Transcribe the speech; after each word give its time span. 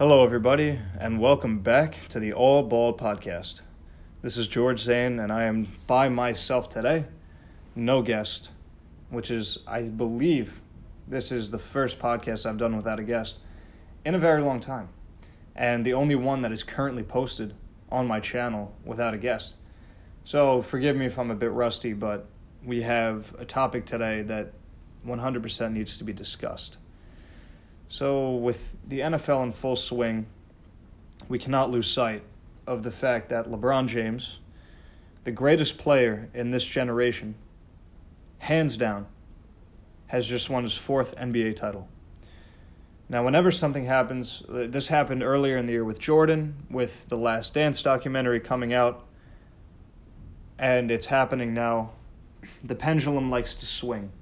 Hello, 0.00 0.24
everybody, 0.24 0.78
and 0.98 1.20
welcome 1.20 1.58
back 1.58 2.08
to 2.08 2.18
the 2.18 2.32
All 2.32 2.62
Ball 2.62 2.96
Podcast. 2.96 3.60
This 4.22 4.38
is 4.38 4.48
George 4.48 4.80
Zane, 4.80 5.18
and 5.20 5.30
I 5.30 5.44
am 5.44 5.68
by 5.86 6.08
myself 6.08 6.70
today. 6.70 7.04
No 7.76 8.00
guest, 8.00 8.50
which 9.10 9.30
is, 9.30 9.58
I 9.66 9.82
believe, 9.82 10.62
this 11.06 11.30
is 11.30 11.50
the 11.50 11.58
first 11.58 11.98
podcast 11.98 12.46
I've 12.46 12.56
done 12.56 12.78
without 12.78 12.98
a 12.98 13.02
guest 13.02 13.40
in 14.02 14.14
a 14.14 14.18
very 14.18 14.40
long 14.40 14.58
time, 14.58 14.88
and 15.54 15.84
the 15.84 15.92
only 15.92 16.14
one 16.14 16.40
that 16.40 16.50
is 16.50 16.62
currently 16.62 17.02
posted 17.02 17.52
on 17.92 18.06
my 18.06 18.20
channel 18.20 18.74
without 18.86 19.12
a 19.12 19.18
guest. 19.18 19.56
So, 20.24 20.62
forgive 20.62 20.96
me 20.96 21.04
if 21.04 21.18
I'm 21.18 21.30
a 21.30 21.36
bit 21.36 21.50
rusty, 21.50 21.92
but 21.92 22.26
we 22.64 22.80
have 22.80 23.34
a 23.38 23.44
topic 23.44 23.84
today 23.84 24.22
that 24.22 24.54
100% 25.06 25.72
needs 25.74 25.98
to 25.98 26.04
be 26.04 26.14
discussed. 26.14 26.78
So, 27.92 28.30
with 28.36 28.76
the 28.86 29.00
NFL 29.00 29.42
in 29.42 29.50
full 29.50 29.74
swing, 29.74 30.26
we 31.28 31.40
cannot 31.40 31.70
lose 31.70 31.90
sight 31.90 32.22
of 32.64 32.84
the 32.84 32.92
fact 32.92 33.30
that 33.30 33.46
LeBron 33.46 33.88
James, 33.88 34.38
the 35.24 35.32
greatest 35.32 35.76
player 35.76 36.28
in 36.32 36.52
this 36.52 36.64
generation, 36.64 37.34
hands 38.38 38.76
down, 38.76 39.08
has 40.06 40.28
just 40.28 40.48
won 40.48 40.62
his 40.62 40.76
fourth 40.78 41.16
NBA 41.16 41.56
title. 41.56 41.88
Now, 43.08 43.24
whenever 43.24 43.50
something 43.50 43.86
happens, 43.86 44.44
uh, 44.48 44.68
this 44.68 44.86
happened 44.86 45.24
earlier 45.24 45.56
in 45.56 45.66
the 45.66 45.72
year 45.72 45.84
with 45.84 45.98
Jordan, 45.98 46.54
with 46.70 47.08
the 47.08 47.18
Last 47.18 47.54
Dance 47.54 47.82
documentary 47.82 48.38
coming 48.38 48.72
out, 48.72 49.04
and 50.60 50.92
it's 50.92 51.06
happening 51.06 51.52
now. 51.52 51.90
The 52.62 52.76
pendulum 52.76 53.30
likes 53.30 53.56
to 53.56 53.66
swing. 53.66 54.12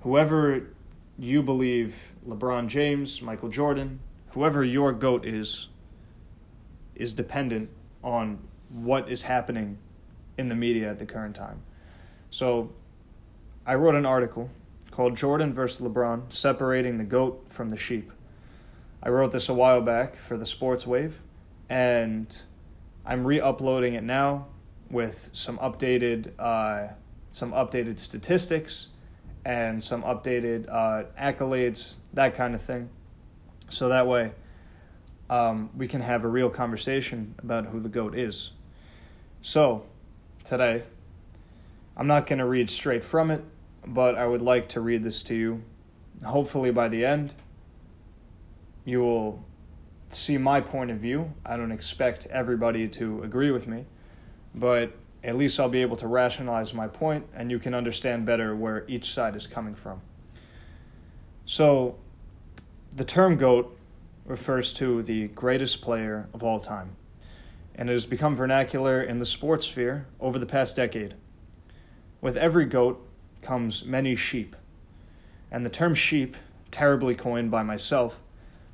Whoever 0.00 0.73
you 1.18 1.42
believe 1.42 2.14
LeBron 2.26 2.68
James, 2.68 3.22
Michael 3.22 3.48
Jordan, 3.48 4.00
whoever 4.30 4.64
your 4.64 4.92
GOAT 4.92 5.24
is, 5.24 5.68
is 6.94 7.12
dependent 7.12 7.70
on 8.02 8.38
what 8.68 9.08
is 9.08 9.22
happening 9.22 9.78
in 10.36 10.48
the 10.48 10.54
media 10.54 10.90
at 10.90 10.98
the 10.98 11.06
current 11.06 11.36
time. 11.36 11.62
So 12.30 12.72
I 13.64 13.76
wrote 13.76 13.94
an 13.94 14.06
article 14.06 14.50
called 14.90 15.16
Jordan 15.16 15.52
versus 15.52 15.80
LeBron 15.86 16.32
Separating 16.32 16.98
the 16.98 17.04
GOAT 17.04 17.46
from 17.48 17.70
the 17.70 17.76
Sheep. 17.76 18.10
I 19.02 19.10
wrote 19.10 19.30
this 19.30 19.48
a 19.48 19.54
while 19.54 19.80
back 19.80 20.16
for 20.16 20.36
the 20.36 20.46
Sports 20.46 20.86
Wave, 20.86 21.20
and 21.68 22.42
I'm 23.04 23.26
re 23.26 23.40
uploading 23.40 23.94
it 23.94 24.02
now 24.02 24.46
with 24.90 25.30
some 25.32 25.58
updated, 25.58 26.32
uh, 26.38 26.92
some 27.32 27.52
updated 27.52 27.98
statistics 27.98 28.88
and 29.44 29.82
some 29.82 30.02
updated 30.02 30.68
uh, 30.68 31.04
accolades, 31.20 31.96
that 32.14 32.34
kind 32.34 32.54
of 32.54 32.62
thing. 32.62 32.88
So 33.68 33.88
that 33.88 34.06
way, 34.06 34.32
um, 35.28 35.70
we 35.76 35.88
can 35.88 36.00
have 36.00 36.24
a 36.24 36.28
real 36.28 36.50
conversation 36.50 37.34
about 37.38 37.66
who 37.66 37.80
the 37.80 37.88
GOAT 37.88 38.14
is. 38.14 38.52
So, 39.42 39.84
today, 40.42 40.84
I'm 41.96 42.06
not 42.06 42.26
going 42.26 42.38
to 42.38 42.46
read 42.46 42.70
straight 42.70 43.04
from 43.04 43.30
it, 43.30 43.44
but 43.86 44.16
I 44.16 44.26
would 44.26 44.42
like 44.42 44.68
to 44.70 44.80
read 44.80 45.02
this 45.02 45.22
to 45.24 45.34
you. 45.34 45.62
Hopefully, 46.24 46.70
by 46.70 46.88
the 46.88 47.04
end, 47.04 47.34
you 48.84 49.00
will 49.00 49.44
see 50.08 50.38
my 50.38 50.60
point 50.60 50.90
of 50.90 50.98
view. 50.98 51.32
I 51.44 51.56
don't 51.56 51.72
expect 51.72 52.26
everybody 52.26 52.88
to 52.88 53.22
agree 53.22 53.50
with 53.50 53.66
me, 53.66 53.86
but 54.54 54.92
at 55.24 55.36
least 55.36 55.58
I'll 55.58 55.70
be 55.70 55.80
able 55.80 55.96
to 55.96 56.06
rationalize 56.06 56.74
my 56.74 56.86
point 56.86 57.26
and 57.34 57.50
you 57.50 57.58
can 57.58 57.74
understand 57.74 58.26
better 58.26 58.54
where 58.54 58.84
each 58.86 59.12
side 59.12 59.34
is 59.34 59.46
coming 59.46 59.74
from. 59.74 60.02
So, 61.46 61.96
the 62.94 63.04
term 63.04 63.36
GOAT 63.36 63.76
refers 64.24 64.72
to 64.74 65.02
the 65.02 65.28
greatest 65.28 65.82
player 65.82 66.28
of 66.32 66.42
all 66.42 66.60
time, 66.60 66.96
and 67.74 67.90
it 67.90 67.92
has 67.92 68.06
become 68.06 68.34
vernacular 68.34 69.02
in 69.02 69.18
the 69.18 69.26
sports 69.26 69.66
sphere 69.66 70.06
over 70.20 70.38
the 70.38 70.46
past 70.46 70.76
decade. 70.76 71.14
With 72.20 72.36
every 72.36 72.64
goat 72.64 73.06
comes 73.42 73.84
many 73.84 74.14
sheep, 74.16 74.56
and 75.50 75.66
the 75.66 75.70
term 75.70 75.94
sheep, 75.94 76.36
terribly 76.70 77.14
coined 77.14 77.50
by 77.50 77.62
myself, 77.62 78.22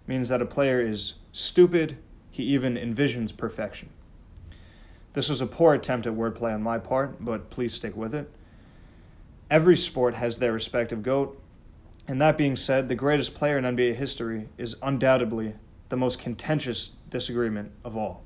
means 0.07 0.29
that 0.29 0.43
a 0.43 0.47
player 0.47 0.81
is 0.81 1.15
stupid, 1.33 1.97
he 2.31 2.43
even 2.45 2.77
envisions 2.77 3.37
perfection. 3.37 3.89
This 5.13 5.29
was 5.29 5.41
a 5.41 5.47
poor 5.47 5.75
attempt 5.75 6.07
at 6.07 6.15
wordplay 6.15 6.55
on 6.55 6.63
my 6.63 6.79
part, 6.79 7.25
but 7.25 7.51
please 7.51 7.75
stick 7.75 7.97
with 7.97 8.15
it. 8.15 8.31
Every 9.51 9.77
sport 9.77 10.15
has 10.15 10.39
their 10.39 10.53
respective 10.53 11.03
GOAT, 11.03 11.41
and 12.07 12.21
that 12.21 12.39
being 12.39 12.57
said, 12.57 12.89
the 12.89 12.95
greatest 12.95 13.35
player 13.35 13.59
in 13.59 13.65
NBA 13.65 13.97
history 13.97 14.49
is 14.57 14.77
undoubtedly 14.83 15.55
the 15.89 15.97
most 15.97 16.21
contentious 16.21 16.93
disagreement 17.09 17.73
of 17.85 17.97
all. 17.97 18.23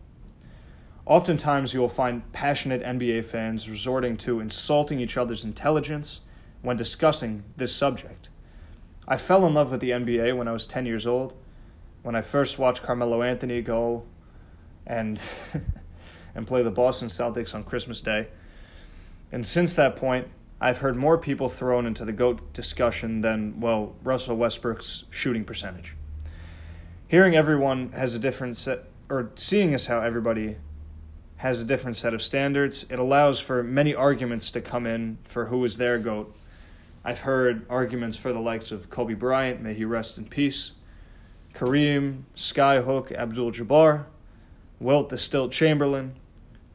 Oftentimes, 1.06 1.74
you 1.74 1.80
will 1.80 1.88
find 1.88 2.30
passionate 2.32 2.82
NBA 2.82 3.24
fans 3.24 3.68
resorting 3.68 4.16
to 4.18 4.40
insulting 4.40 5.00
each 5.00 5.16
other's 5.16 5.44
intelligence 5.44 6.20
when 6.62 6.76
discussing 6.76 7.44
this 7.56 7.74
subject. 7.74 8.30
I 9.06 9.18
fell 9.18 9.46
in 9.46 9.52
love 9.52 9.70
with 9.70 9.80
the 9.80 9.90
NBA 9.90 10.36
when 10.36 10.48
I 10.48 10.52
was 10.52 10.66
10 10.66 10.86
years 10.86 11.06
old, 11.06 11.34
when 12.02 12.14
I 12.14 12.22
first 12.22 12.58
watched 12.58 12.82
Carmelo 12.82 13.22
Anthony 13.22 13.60
go 13.60 14.04
and 14.86 15.20
and 16.34 16.46
play 16.46 16.62
the 16.62 16.70
Boston 16.70 17.08
Celtics 17.08 17.54
on 17.54 17.64
Christmas 17.64 18.00
Day. 18.00 18.28
And 19.32 19.46
since 19.46 19.74
that 19.74 19.96
point, 19.96 20.28
I've 20.60 20.78
heard 20.78 20.96
more 20.96 21.18
people 21.18 21.48
thrown 21.48 21.86
into 21.86 22.04
the 22.04 22.12
GOAT 22.12 22.52
discussion 22.52 23.20
than, 23.20 23.60
well, 23.60 23.94
Russell 24.02 24.36
Westbrook's 24.36 25.04
shooting 25.10 25.44
percentage. 25.44 25.94
Hearing 27.06 27.34
everyone 27.34 27.92
has 27.92 28.14
a 28.14 28.18
different 28.18 28.56
set, 28.56 28.84
or 29.08 29.30
seeing 29.34 29.74
as 29.74 29.86
how 29.86 30.00
everybody 30.00 30.56
has 31.36 31.60
a 31.60 31.64
different 31.64 31.96
set 31.96 32.14
of 32.14 32.22
standards, 32.22 32.86
it 32.88 32.98
allows 32.98 33.40
for 33.40 33.62
many 33.62 33.94
arguments 33.94 34.50
to 34.52 34.60
come 34.60 34.86
in 34.86 35.18
for 35.24 35.46
who 35.46 35.64
is 35.64 35.76
their 35.76 35.98
GOAT. 35.98 36.34
I've 37.04 37.20
heard 37.20 37.66
arguments 37.68 38.16
for 38.16 38.32
the 38.32 38.40
likes 38.40 38.70
of 38.70 38.88
Kobe 38.88 39.14
Bryant, 39.14 39.60
may 39.60 39.74
he 39.74 39.84
rest 39.84 40.16
in 40.16 40.24
peace, 40.26 40.72
Kareem, 41.52 42.22
Skyhook, 42.34 43.12
Abdul 43.12 43.52
Jabbar, 43.52 44.06
Wilt 44.80 45.08
the 45.10 45.18
Stilt 45.18 45.52
Chamberlain, 45.52 46.14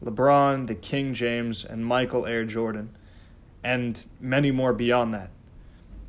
LeBron, 0.03 0.67
the 0.67 0.75
King 0.75 1.13
James, 1.13 1.65
and 1.65 1.85
Michael 1.85 2.25
Air 2.25 2.45
Jordan, 2.45 2.95
and 3.63 4.03
many 4.19 4.51
more 4.51 4.73
beyond 4.73 5.13
that. 5.13 5.29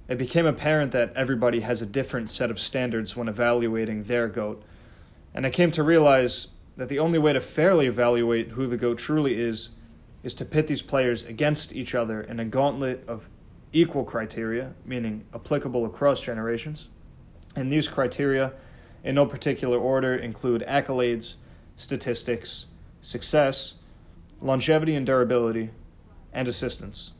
It 0.08 0.18
became 0.18 0.46
apparent 0.46 0.92
that 0.92 1.12
everybody 1.14 1.60
has 1.60 1.82
a 1.82 1.86
different 1.86 2.30
set 2.30 2.50
of 2.50 2.58
standards 2.58 3.16
when 3.16 3.28
evaluating 3.28 4.04
their 4.04 4.28
GOAT, 4.28 4.62
and 5.34 5.46
I 5.46 5.50
came 5.50 5.70
to 5.72 5.82
realize 5.82 6.48
that 6.76 6.88
the 6.88 6.98
only 6.98 7.18
way 7.18 7.32
to 7.32 7.40
fairly 7.40 7.86
evaluate 7.86 8.48
who 8.48 8.66
the 8.66 8.76
GOAT 8.76 8.98
truly 8.98 9.40
is 9.40 9.70
is 10.22 10.34
to 10.34 10.44
pit 10.44 10.66
these 10.66 10.82
players 10.82 11.24
against 11.24 11.74
each 11.74 11.94
other 11.94 12.20
in 12.20 12.40
a 12.40 12.44
gauntlet 12.44 13.04
of 13.08 13.28
equal 13.72 14.04
criteria, 14.04 14.74
meaning 14.84 15.24
applicable 15.34 15.84
across 15.86 16.22
generations. 16.22 16.88
And 17.56 17.72
these 17.72 17.88
criteria, 17.88 18.52
in 19.02 19.14
no 19.14 19.26
particular 19.26 19.78
order, 19.78 20.14
include 20.14 20.64
accolades, 20.66 21.36
statistics, 21.76 22.66
success, 23.00 23.74
longevity 24.40 24.94
and 24.94 25.06
durability, 25.06 25.70
and 26.32 26.48
assistance. 26.48 27.12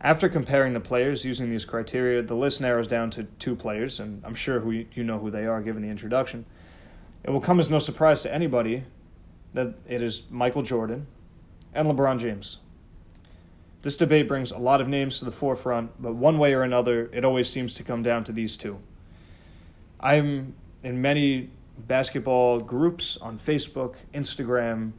After 0.00 0.28
comparing 0.28 0.72
the 0.72 0.80
players 0.80 1.24
using 1.24 1.48
these 1.48 1.64
criteria, 1.64 2.22
the 2.22 2.34
list 2.34 2.60
narrows 2.60 2.86
down 2.86 3.10
to 3.12 3.24
two 3.38 3.56
players, 3.56 3.98
and 3.98 4.22
I'm 4.24 4.34
sure 4.34 4.60
who 4.60 4.70
you 4.70 5.04
know 5.04 5.18
who 5.18 5.30
they 5.30 5.46
are 5.46 5.62
given 5.62 5.82
the 5.82 5.88
introduction. 5.88 6.44
It 7.24 7.30
will 7.30 7.40
come 7.40 7.58
as 7.58 7.70
no 7.70 7.78
surprise 7.78 8.22
to 8.22 8.32
anybody 8.32 8.84
that 9.54 9.74
it 9.88 10.02
is 10.02 10.22
Michael 10.30 10.62
Jordan 10.62 11.06
and 11.74 11.88
LeBron 11.88 12.20
James. 12.20 12.58
This 13.82 13.96
debate 13.96 14.28
brings 14.28 14.50
a 14.50 14.58
lot 14.58 14.80
of 14.80 14.88
names 14.88 15.18
to 15.20 15.24
the 15.24 15.32
forefront, 15.32 15.90
but 16.00 16.14
one 16.14 16.38
way 16.38 16.54
or 16.54 16.62
another, 16.62 17.08
it 17.12 17.24
always 17.24 17.48
seems 17.48 17.74
to 17.76 17.82
come 17.82 18.02
down 18.02 18.24
to 18.24 18.32
these 18.32 18.56
two. 18.56 18.78
I'm 19.98 20.54
in 20.82 21.00
many 21.00 21.50
basketball 21.78 22.60
groups 22.60 23.16
on 23.16 23.38
Facebook, 23.38 23.94
Instagram, 24.12 24.92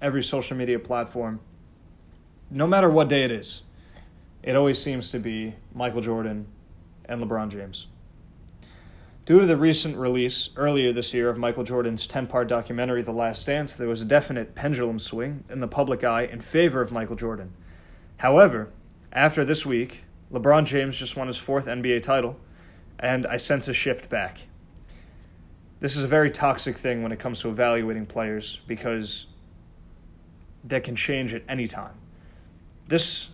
every 0.00 0.22
social 0.22 0.56
media 0.56 0.78
platform, 0.78 1.40
no 2.50 2.66
matter 2.66 2.88
what 2.88 3.08
day 3.08 3.24
it 3.24 3.30
is, 3.30 3.62
it 4.42 4.56
always 4.56 4.80
seems 4.80 5.10
to 5.10 5.18
be 5.18 5.54
Michael 5.74 6.00
Jordan 6.00 6.46
and 7.04 7.22
LeBron 7.22 7.50
James. 7.50 7.88
Due 9.26 9.40
to 9.40 9.46
the 9.46 9.56
recent 9.56 9.96
release 9.96 10.48
earlier 10.56 10.90
this 10.90 11.12
year 11.12 11.28
of 11.28 11.36
Michael 11.36 11.64
Jordan's 11.64 12.06
10 12.06 12.28
part 12.28 12.48
documentary, 12.48 13.02
The 13.02 13.12
Last 13.12 13.46
Dance, 13.46 13.76
there 13.76 13.88
was 13.88 14.00
a 14.00 14.06
definite 14.06 14.54
pendulum 14.54 14.98
swing 14.98 15.44
in 15.50 15.60
the 15.60 15.68
public 15.68 16.02
eye 16.02 16.22
in 16.22 16.40
favor 16.40 16.80
of 16.80 16.92
Michael 16.92 17.16
Jordan. 17.16 17.52
However, 18.18 18.70
after 19.12 19.44
this 19.44 19.66
week, 19.66 20.04
LeBron 20.32 20.64
James 20.64 20.98
just 20.98 21.16
won 21.16 21.26
his 21.26 21.36
fourth 21.36 21.66
NBA 21.66 22.02
title, 22.02 22.40
and 22.98 23.26
I 23.26 23.36
sense 23.36 23.68
a 23.68 23.74
shift 23.74 24.08
back. 24.08 24.46
This 25.80 25.94
is 25.94 26.04
a 26.04 26.08
very 26.08 26.30
toxic 26.30 26.76
thing 26.78 27.02
when 27.02 27.12
it 27.12 27.18
comes 27.18 27.40
to 27.40 27.50
evaluating 27.50 28.06
players 28.06 28.60
because 28.66 29.26
that 30.64 30.84
can 30.84 30.96
change 30.96 31.34
at 31.34 31.42
any 31.48 31.66
time. 31.66 31.94
This, 32.88 33.28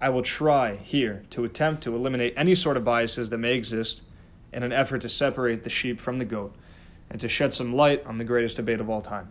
I 0.00 0.08
will 0.08 0.22
try 0.22 0.76
here 0.76 1.24
to 1.30 1.44
attempt 1.44 1.82
to 1.84 1.94
eliminate 1.94 2.34
any 2.36 2.54
sort 2.54 2.76
of 2.76 2.84
biases 2.84 3.30
that 3.30 3.38
may 3.38 3.54
exist 3.54 4.02
in 4.52 4.62
an 4.62 4.72
effort 4.72 5.00
to 5.02 5.08
separate 5.08 5.62
the 5.62 5.70
sheep 5.70 6.00
from 6.00 6.18
the 6.18 6.24
goat 6.24 6.54
and 7.10 7.20
to 7.20 7.28
shed 7.28 7.52
some 7.52 7.74
light 7.74 8.04
on 8.06 8.18
the 8.18 8.24
greatest 8.24 8.56
debate 8.56 8.80
of 8.80 8.88
all 8.88 9.02
time. 9.02 9.28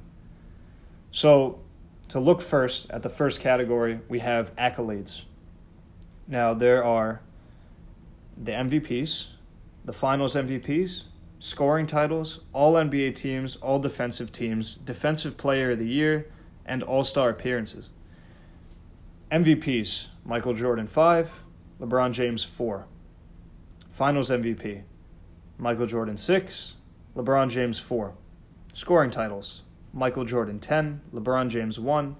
So, 1.11 1.59
to 2.09 2.19
look 2.19 2.41
first 2.41 2.89
at 2.89 3.03
the 3.03 3.09
first 3.09 3.39
category, 3.39 3.99
we 4.09 4.19
have 4.19 4.55
accolades. 4.55 5.25
Now, 6.27 6.53
there 6.53 6.83
are 6.83 7.21
the 8.37 8.51
MVPs, 8.51 9.27
the 9.85 9.93
finals 9.93 10.35
MVPs, 10.35 11.03
scoring 11.39 11.85
titles, 11.85 12.41
all 12.53 12.73
NBA 12.73 13.15
teams, 13.15 13.55
all 13.57 13.79
defensive 13.79 14.31
teams, 14.31 14.75
defensive 14.75 15.37
player 15.37 15.71
of 15.71 15.79
the 15.79 15.87
year, 15.87 16.27
and 16.69 16.83
all 16.83 17.03
star 17.03 17.29
appearances. 17.29 17.89
MVPs 19.31 20.07
Michael 20.23 20.53
Jordan 20.53 20.87
5, 20.87 21.43
LeBron 21.81 22.13
James 22.13 22.43
4. 22.43 22.85
Finals 23.89 24.29
MVP 24.29 24.83
Michael 25.57 25.87
Jordan 25.87 26.15
6, 26.15 26.75
LeBron 27.17 27.49
James 27.49 27.79
4. 27.79 28.13
Scoring 28.73 29.09
titles 29.09 29.63
Michael 29.91 30.23
Jordan 30.23 30.59
10, 30.59 31.01
LeBron 31.13 31.49
James 31.49 31.79
1. 31.79 32.15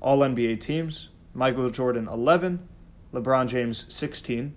All 0.00 0.18
NBA 0.18 0.60
teams 0.60 1.08
Michael 1.34 1.70
Jordan 1.70 2.06
11, 2.06 2.68
LeBron 3.12 3.48
James 3.48 3.86
16. 3.88 4.54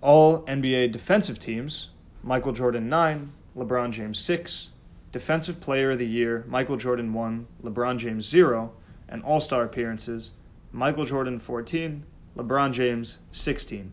All 0.00 0.42
NBA 0.46 0.90
defensive 0.90 1.38
teams 1.38 1.90
Michael 2.22 2.52
Jordan 2.52 2.88
9, 2.88 3.32
LeBron 3.56 3.90
James 3.92 4.18
6. 4.18 4.70
Defensive 5.10 5.60
Player 5.60 5.92
of 5.92 5.98
the 5.98 6.06
Year 6.06 6.44
Michael 6.46 6.76
Jordan 6.76 7.12
1, 7.12 7.46
LeBron 7.62 7.98
James 7.98 8.28
0. 8.28 8.72
And 9.08 9.22
All 9.22 9.40
Star 9.40 9.64
appearances 9.64 10.32
Michael 10.70 11.06
Jordan 11.06 11.38
14, 11.38 12.04
LeBron 12.36 12.72
James 12.72 13.18
16. 13.32 13.92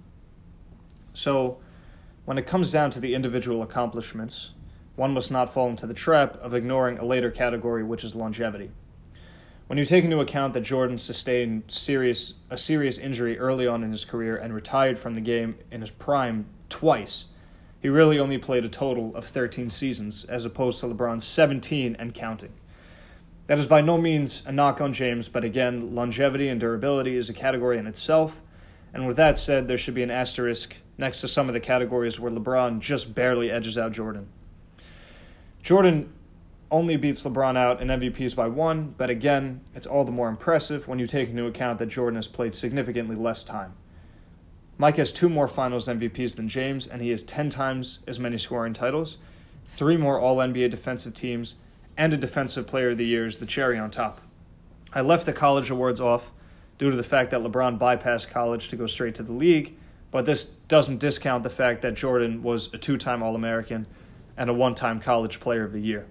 So, 1.13 1.57
when 2.25 2.37
it 2.37 2.45
comes 2.45 2.71
down 2.71 2.91
to 2.91 2.99
the 2.99 3.15
individual 3.15 3.61
accomplishments, 3.61 4.51
one 4.95 5.13
must 5.13 5.31
not 5.31 5.53
fall 5.53 5.69
into 5.69 5.87
the 5.87 5.93
trap 5.93 6.35
of 6.37 6.53
ignoring 6.53 6.97
a 6.97 7.05
later 7.05 7.31
category, 7.31 7.83
which 7.83 8.03
is 8.03 8.15
longevity. 8.15 8.71
When 9.67 9.79
you 9.79 9.85
take 9.85 10.03
into 10.03 10.19
account 10.19 10.53
that 10.53 10.61
Jordan 10.61 10.97
sustained 10.97 11.63
serious, 11.67 12.33
a 12.49 12.57
serious 12.57 12.97
injury 12.97 13.39
early 13.39 13.65
on 13.65 13.83
in 13.83 13.91
his 13.91 14.05
career 14.05 14.35
and 14.35 14.53
retired 14.53 14.99
from 14.99 15.15
the 15.15 15.21
game 15.21 15.55
in 15.71 15.81
his 15.81 15.91
prime 15.91 16.45
twice, 16.69 17.27
he 17.85 17.89
really 17.89 18.17
only 18.17 18.39
played 18.39 18.65
a 18.65 18.67
total 18.67 19.15
of 19.15 19.25
13 19.25 19.69
seasons, 19.69 20.23
as 20.23 20.43
opposed 20.43 20.79
to 20.79 20.87
LeBron's 20.87 21.23
17 21.23 21.95
and 21.99 22.15
counting. 22.15 22.51
That 23.45 23.59
is 23.59 23.67
by 23.67 23.81
no 23.81 23.99
means 23.99 24.41
a 24.47 24.51
knock 24.51 24.81
on 24.81 24.91
James, 24.91 25.29
but 25.29 25.43
again, 25.43 25.93
longevity 25.93 26.49
and 26.49 26.59
durability 26.59 27.15
is 27.15 27.29
a 27.29 27.33
category 27.33 27.77
in 27.77 27.85
itself. 27.85 28.41
And 28.91 29.05
with 29.05 29.17
that 29.17 29.37
said, 29.37 29.67
there 29.67 29.77
should 29.77 29.93
be 29.93 30.01
an 30.01 30.09
asterisk 30.09 30.75
next 30.97 31.21
to 31.21 31.27
some 31.27 31.47
of 31.47 31.53
the 31.53 31.59
categories 31.59 32.19
where 32.19 32.31
LeBron 32.31 32.79
just 32.79 33.13
barely 33.13 33.51
edges 33.51 33.77
out 33.77 33.91
Jordan. 33.91 34.29
Jordan 35.61 36.11
only 36.71 36.97
beats 36.97 37.23
LeBron 37.23 37.55
out 37.55 37.83
in 37.83 37.89
MVPs 37.89 38.35
by 38.35 38.47
one, 38.47 38.95
but 38.97 39.11
again, 39.11 39.61
it's 39.75 39.85
all 39.85 40.03
the 40.03 40.11
more 40.11 40.27
impressive 40.27 40.87
when 40.87 40.97
you 40.97 41.05
take 41.05 41.29
into 41.29 41.45
account 41.45 41.77
that 41.77 41.85
Jordan 41.85 42.15
has 42.15 42.27
played 42.27 42.55
significantly 42.55 43.15
less 43.15 43.43
time. 43.43 43.75
Mike 44.77 44.97
has 44.97 45.13
two 45.13 45.29
more 45.29 45.47
finals 45.47 45.87
MVPs 45.87 46.35
than 46.35 46.49
James, 46.49 46.87
and 46.87 47.01
he 47.01 47.09
has 47.09 47.23
10 47.23 47.49
times 47.49 47.99
as 48.07 48.19
many 48.19 48.37
scoring 48.37 48.73
titles, 48.73 49.17
three 49.65 49.95
more 49.95 50.19
All 50.19 50.37
NBA 50.37 50.69
defensive 50.69 51.13
teams, 51.13 51.55
and 51.97 52.13
a 52.13 52.17
Defensive 52.17 52.67
Player 52.67 52.89
of 52.89 52.97
the 52.97 53.05
Year 53.05 53.25
is 53.25 53.37
the 53.37 53.45
cherry 53.45 53.77
on 53.77 53.89
top. 53.89 54.21
I 54.93 55.01
left 55.01 55.25
the 55.25 55.33
college 55.33 55.69
awards 55.69 56.01
off 56.01 56.31
due 56.77 56.91
to 56.91 56.97
the 56.97 57.03
fact 57.03 57.31
that 57.31 57.41
LeBron 57.41 57.79
bypassed 57.79 58.29
college 58.29 58.69
to 58.69 58.75
go 58.75 58.85
straight 58.85 59.15
to 59.15 59.23
the 59.23 59.31
league, 59.31 59.77
but 60.11 60.25
this 60.25 60.45
doesn't 60.45 60.99
discount 60.99 61.43
the 61.43 61.49
fact 61.49 61.81
that 61.81 61.93
Jordan 61.93 62.43
was 62.43 62.73
a 62.73 62.77
two 62.77 62.97
time 62.97 63.23
All 63.23 63.35
American 63.35 63.87
and 64.37 64.49
a 64.49 64.53
one 64.53 64.75
time 64.75 64.99
College 64.99 65.39
Player 65.39 65.63
of 65.63 65.71
the 65.71 65.79
Year. 65.79 66.05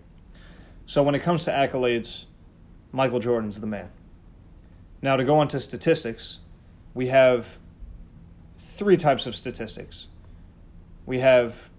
So 0.87 1.03
when 1.03 1.15
it 1.15 1.21
comes 1.21 1.45
to 1.45 1.51
accolades, 1.51 2.25
Michael 2.93 3.21
Jordan's 3.21 3.61
the 3.61 3.67
man. 3.67 3.91
Now, 5.03 5.17
to 5.17 5.25
go 5.25 5.37
on 5.37 5.49
to 5.49 5.61
statistics, 5.61 6.41
we 6.95 7.09
have 7.09 7.59
three 8.75 8.97
types 8.97 9.27
of 9.27 9.37
statistics. 9.37 10.09
We 11.07 11.21
have 11.21 11.71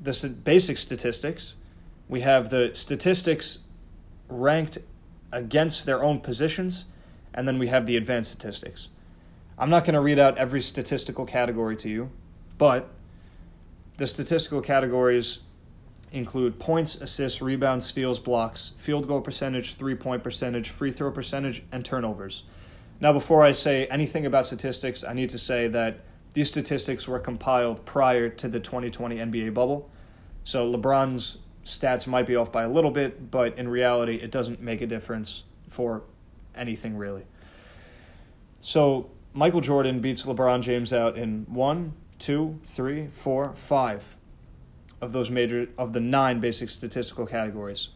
the 0.00 0.28
basic 0.28 0.78
statistics, 0.78 1.54
we 2.08 2.22
have 2.22 2.50
the 2.50 2.70
statistics 2.74 3.58
ranked 4.28 4.78
against 5.32 5.86
their 5.86 6.02
own 6.02 6.20
positions, 6.20 6.86
and 7.32 7.46
then 7.46 7.58
we 7.58 7.68
have 7.68 7.86
the 7.86 7.96
advanced 7.96 8.32
statistics. 8.32 8.88
I'm 9.58 9.70
not 9.70 9.84
going 9.84 9.94
to 9.94 10.00
read 10.00 10.18
out 10.18 10.38
every 10.38 10.60
statistical 10.60 11.24
category 11.24 11.76
to 11.76 11.88
you, 11.88 12.10
but 12.58 12.88
the 13.98 14.06
statistical 14.06 14.60
categories 14.60 15.40
include 16.10 16.58
points, 16.58 16.96
assists, 16.96 17.40
rebounds, 17.40 17.86
steals, 17.86 18.18
blocks, 18.18 18.72
field 18.76 19.06
goal 19.06 19.20
percentage, 19.20 19.74
three 19.74 19.94
point 19.94 20.24
percentage, 20.24 20.70
free 20.70 20.90
throw 20.90 21.12
percentage, 21.12 21.62
and 21.70 21.84
turnovers. 21.84 22.42
Now, 23.00 23.12
before 23.12 23.42
I 23.42 23.52
say 23.52 23.86
anything 23.86 24.26
about 24.26 24.46
statistics, 24.46 25.04
I 25.04 25.12
need 25.12 25.30
to 25.30 25.38
say 25.38 25.68
that 25.68 26.00
these 26.34 26.48
statistics 26.48 27.08
were 27.08 27.18
compiled 27.18 27.84
prior 27.84 28.28
to 28.28 28.48
the 28.48 28.60
2020 28.60 29.16
NBA 29.16 29.54
bubble. 29.54 29.90
So 30.44 30.70
LeBron's 30.72 31.38
stats 31.64 32.06
might 32.06 32.26
be 32.26 32.36
off 32.36 32.52
by 32.52 32.62
a 32.62 32.68
little 32.68 32.90
bit, 32.90 33.30
but 33.30 33.58
in 33.58 33.68
reality, 33.68 34.16
it 34.16 34.30
doesn't 34.30 34.60
make 34.60 34.80
a 34.80 34.86
difference 34.86 35.44
for 35.68 36.02
anything 36.54 36.96
really. 36.96 37.24
So 38.60 39.10
Michael 39.32 39.60
Jordan 39.60 40.00
beats 40.00 40.26
LeBron 40.26 40.62
James 40.62 40.92
out 40.92 41.16
in 41.16 41.46
one, 41.48 41.94
two, 42.18 42.58
three, 42.64 43.08
four, 43.08 43.54
five 43.54 44.16
of 45.00 45.12
those 45.12 45.30
major 45.30 45.68
of 45.78 45.92
the 45.92 46.00
nine 46.00 46.40
basic 46.40 46.68
statistical 46.68 47.26
categories. 47.26 47.88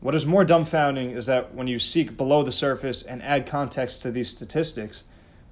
What 0.00 0.16
is 0.16 0.26
more 0.26 0.44
dumbfounding 0.44 1.14
is 1.14 1.26
that 1.26 1.54
when 1.54 1.68
you 1.68 1.78
seek 1.78 2.16
below 2.16 2.42
the 2.42 2.50
surface 2.50 3.02
and 3.02 3.22
add 3.22 3.46
context 3.46 4.02
to 4.02 4.10
these 4.10 4.28
statistics, 4.28 5.04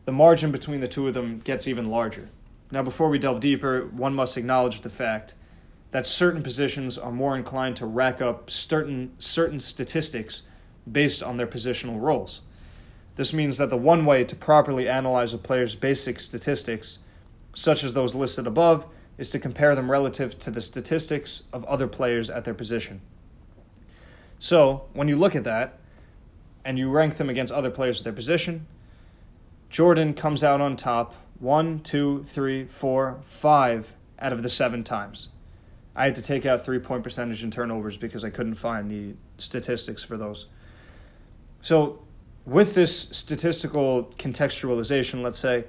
the 0.05 0.12
margin 0.12 0.50
between 0.50 0.81
the 0.81 0.88
two 0.88 1.06
of 1.06 1.14
them 1.14 1.38
gets 1.38 1.69
even 1.69 1.91
larger. 1.91 2.29
Now, 2.70 2.82
before 2.82 3.08
we 3.08 3.19
delve 3.19 3.41
deeper, 3.41 3.87
one 3.87 4.14
must 4.14 4.37
acknowledge 4.37 4.81
the 4.81 4.91
fact 4.91 5.35
that 5.91 6.06
certain 6.06 6.43
positions 6.43 6.97
are 6.97 7.11
more 7.11 7.37
inclined 7.37 7.76
to 7.76 7.87
rack 7.87 8.23
up 8.23 8.49
certain, 8.49 9.12
certain 9.19 9.58
statistics 9.58 10.43
based 10.91 11.23
on 11.23 11.37
their 11.37 11.47
positional 11.47 12.00
roles. 12.00 12.43
This 13.17 13.35
means 13.35 13.58
that 13.58 13.70
the 13.70 13.76
one 13.76 14.06
way 14.06 14.25
to 14.25 14.37
properly 14.37 14.88
analyze 14.88 15.35
a 15.35 15.38
player's 15.38 15.75
basic 15.75 16.20
statistics, 16.20 17.00
such 17.53 17.82
as 17.82 17.93
those 17.93 18.14
listed 18.14 18.46
above, 18.46 18.87
is 19.19 19.31
to 19.31 19.38
compare 19.38 19.75
them 19.75 19.91
relative 19.91 20.38
to 20.38 20.50
the 20.50 20.62
statistics 20.62 21.43
of 21.53 21.64
other 21.64 21.87
players 21.87 22.31
at 22.31 22.44
their 22.44 22.55
position. 22.55 23.01
So, 24.39 24.84
when 24.94 25.08
you 25.08 25.17
look 25.17 25.36
at 25.36 25.44
that 25.44 25.79
and 26.65 26.79
you 26.79 26.89
rank 26.89 27.17
them 27.17 27.29
against 27.29 27.53
other 27.53 27.70
players 27.70 27.98
at 27.98 28.05
their 28.05 28.13
position, 28.13 28.67
Jordan 29.70 30.15
comes 30.15 30.43
out 30.43 30.60
on 30.60 30.77
top 30.77 31.15
one, 31.39 31.79
two, 31.79 32.24
three, 32.24 32.67
four, 32.67 33.20
five 33.22 33.94
out 34.19 34.32
of 34.32 34.43
the 34.43 34.48
seven 34.48 34.84
times. 34.84 35.31
I 35.94 36.05
had 36.05 36.17
to 36.17 36.22
take 36.22 36.44
out 36.44 36.65
three 36.65 36.81
point 36.81 37.05
percentage 37.05 37.43
and 37.43 37.53
turnovers 37.53 37.96
because 37.96 38.24
I 38.24 38.31
couldn't 38.31 38.56
find 38.56 38.91
the 38.91 39.15
statistics 39.39 40.03
for 40.03 40.17
those. 40.17 40.46
So, 41.62 42.03
with 42.44 42.74
this 42.74 43.00
statistical 43.10 44.12
contextualization, 44.19 45.22
let's 45.22 45.39
say, 45.39 45.65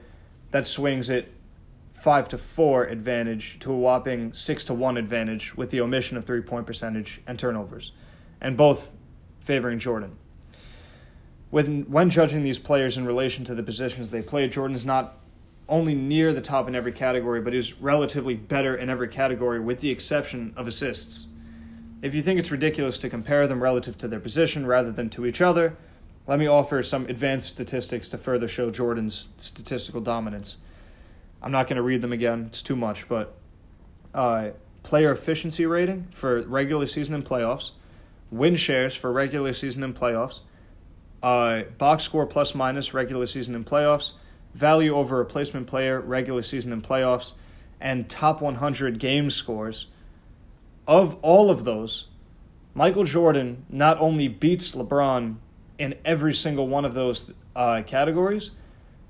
that 0.52 0.66
swings 0.66 1.10
it 1.10 1.32
five 1.94 2.28
to 2.30 2.38
four 2.38 2.86
advantage 2.86 3.60
to 3.60 3.72
a 3.72 3.78
whopping 3.78 4.34
six 4.34 4.64
to 4.64 4.74
one 4.74 4.98
advantage 4.98 5.56
with 5.56 5.70
the 5.70 5.82
omission 5.82 6.18
of 6.18 6.26
three 6.26 6.42
point 6.42 6.66
percentage 6.66 7.22
and 7.28 7.38
turnovers, 7.38 7.92
and 8.42 8.58
both 8.58 8.92
favoring 9.42 9.80
Jordan. 9.80 10.18
When, 11.52 11.84
when 11.84 12.10
judging 12.10 12.44
these 12.44 12.60
players 12.60 12.98
in 12.98 13.06
relation 13.06 13.46
to 13.46 13.56
the 13.56 13.62
positions 13.62 14.10
they 14.10 14.22
play, 14.22 14.48
Jordan's 14.48 14.86
not 14.86 15.18
only 15.68 15.94
near 15.94 16.34
the 16.34 16.42
top 16.42 16.68
in 16.68 16.76
every 16.76 16.92
category, 16.92 17.42
but 17.42 17.54
is 17.54 17.80
relatively 17.80 18.36
better 18.36 18.76
in 18.76 18.90
every 18.90 19.08
category 19.08 19.60
with 19.60 19.82
the 19.82 19.90
exception 19.90 20.54
of 20.56 20.68
assists. 20.68 21.28
If 22.02 22.16
you 22.16 22.22
think 22.22 22.40
it's 22.40 22.52
ridiculous 22.52 22.98
to 23.00 23.10
compare 23.10 23.48
them 23.48 23.62
relative 23.62 23.98
to 24.00 24.08
their 24.08 24.20
position 24.20 24.66
rather 24.66 24.92
than 24.92 25.10
to 25.12 25.26
each 25.26 25.42
other, 25.42 25.78
let 26.26 26.40
me 26.40 26.48
offer 26.48 26.82
some 26.84 27.06
advanced 27.06 27.48
statistics 27.48 28.10
to 28.10 28.18
further 28.18 28.48
show 28.48 28.72
Jordan's 28.72 29.28
statistical 29.38 30.02
dominance. 30.02 30.58
I'm 31.42 31.52
not 31.52 31.68
going 31.68 31.78
to 31.78 31.82
read 31.82 32.02
them 32.02 32.14
again, 32.14 32.44
it's 32.48 32.62
too 32.62 32.76
much, 32.76 33.08
but 33.08 33.34
uh, 34.14 34.50
player 34.84 35.12
efficiency 35.12 35.66
rating 35.66 36.08
for 36.12 36.42
regular 36.44 36.88
season 36.88 37.14
and 37.14 37.26
playoffs, 37.26 37.72
win 38.30 38.56
shares 38.56 38.96
for 38.96 39.12
regular 39.12 39.54
season 39.54 39.84
and 39.84 39.96
playoffs, 39.96 40.42
uh, 41.24 41.64
box 41.78 42.04
score 42.04 42.26
plus 42.26 42.56
minus 42.56 42.94
regular 42.94 43.26
season 43.26 43.56
and 43.56 43.66
playoffs, 43.66 44.14
value 44.54 44.96
over 44.96 45.18
replacement 45.18 45.68
player, 45.68 46.00
regular 46.00 46.42
season 46.42 46.74
and 46.74 46.84
playoffs, 46.84 47.34
and 47.80 48.10
top 48.10 48.42
100 48.42 49.00
game 49.00 49.30
scores. 49.30 49.88
Of 50.88 51.18
all 51.22 51.50
of 51.50 51.64
those, 51.64 52.08
Michael 52.74 53.04
Jordan 53.04 53.66
not 53.70 54.00
only 54.00 54.28
beats 54.28 54.74
LeBron 54.74 55.38
in 55.78 55.96
every 56.06 56.34
single 56.34 56.68
one 56.68 56.86
of 56.86 56.94
those 56.94 57.32
uh, 57.56 57.82
categories, 57.86 58.52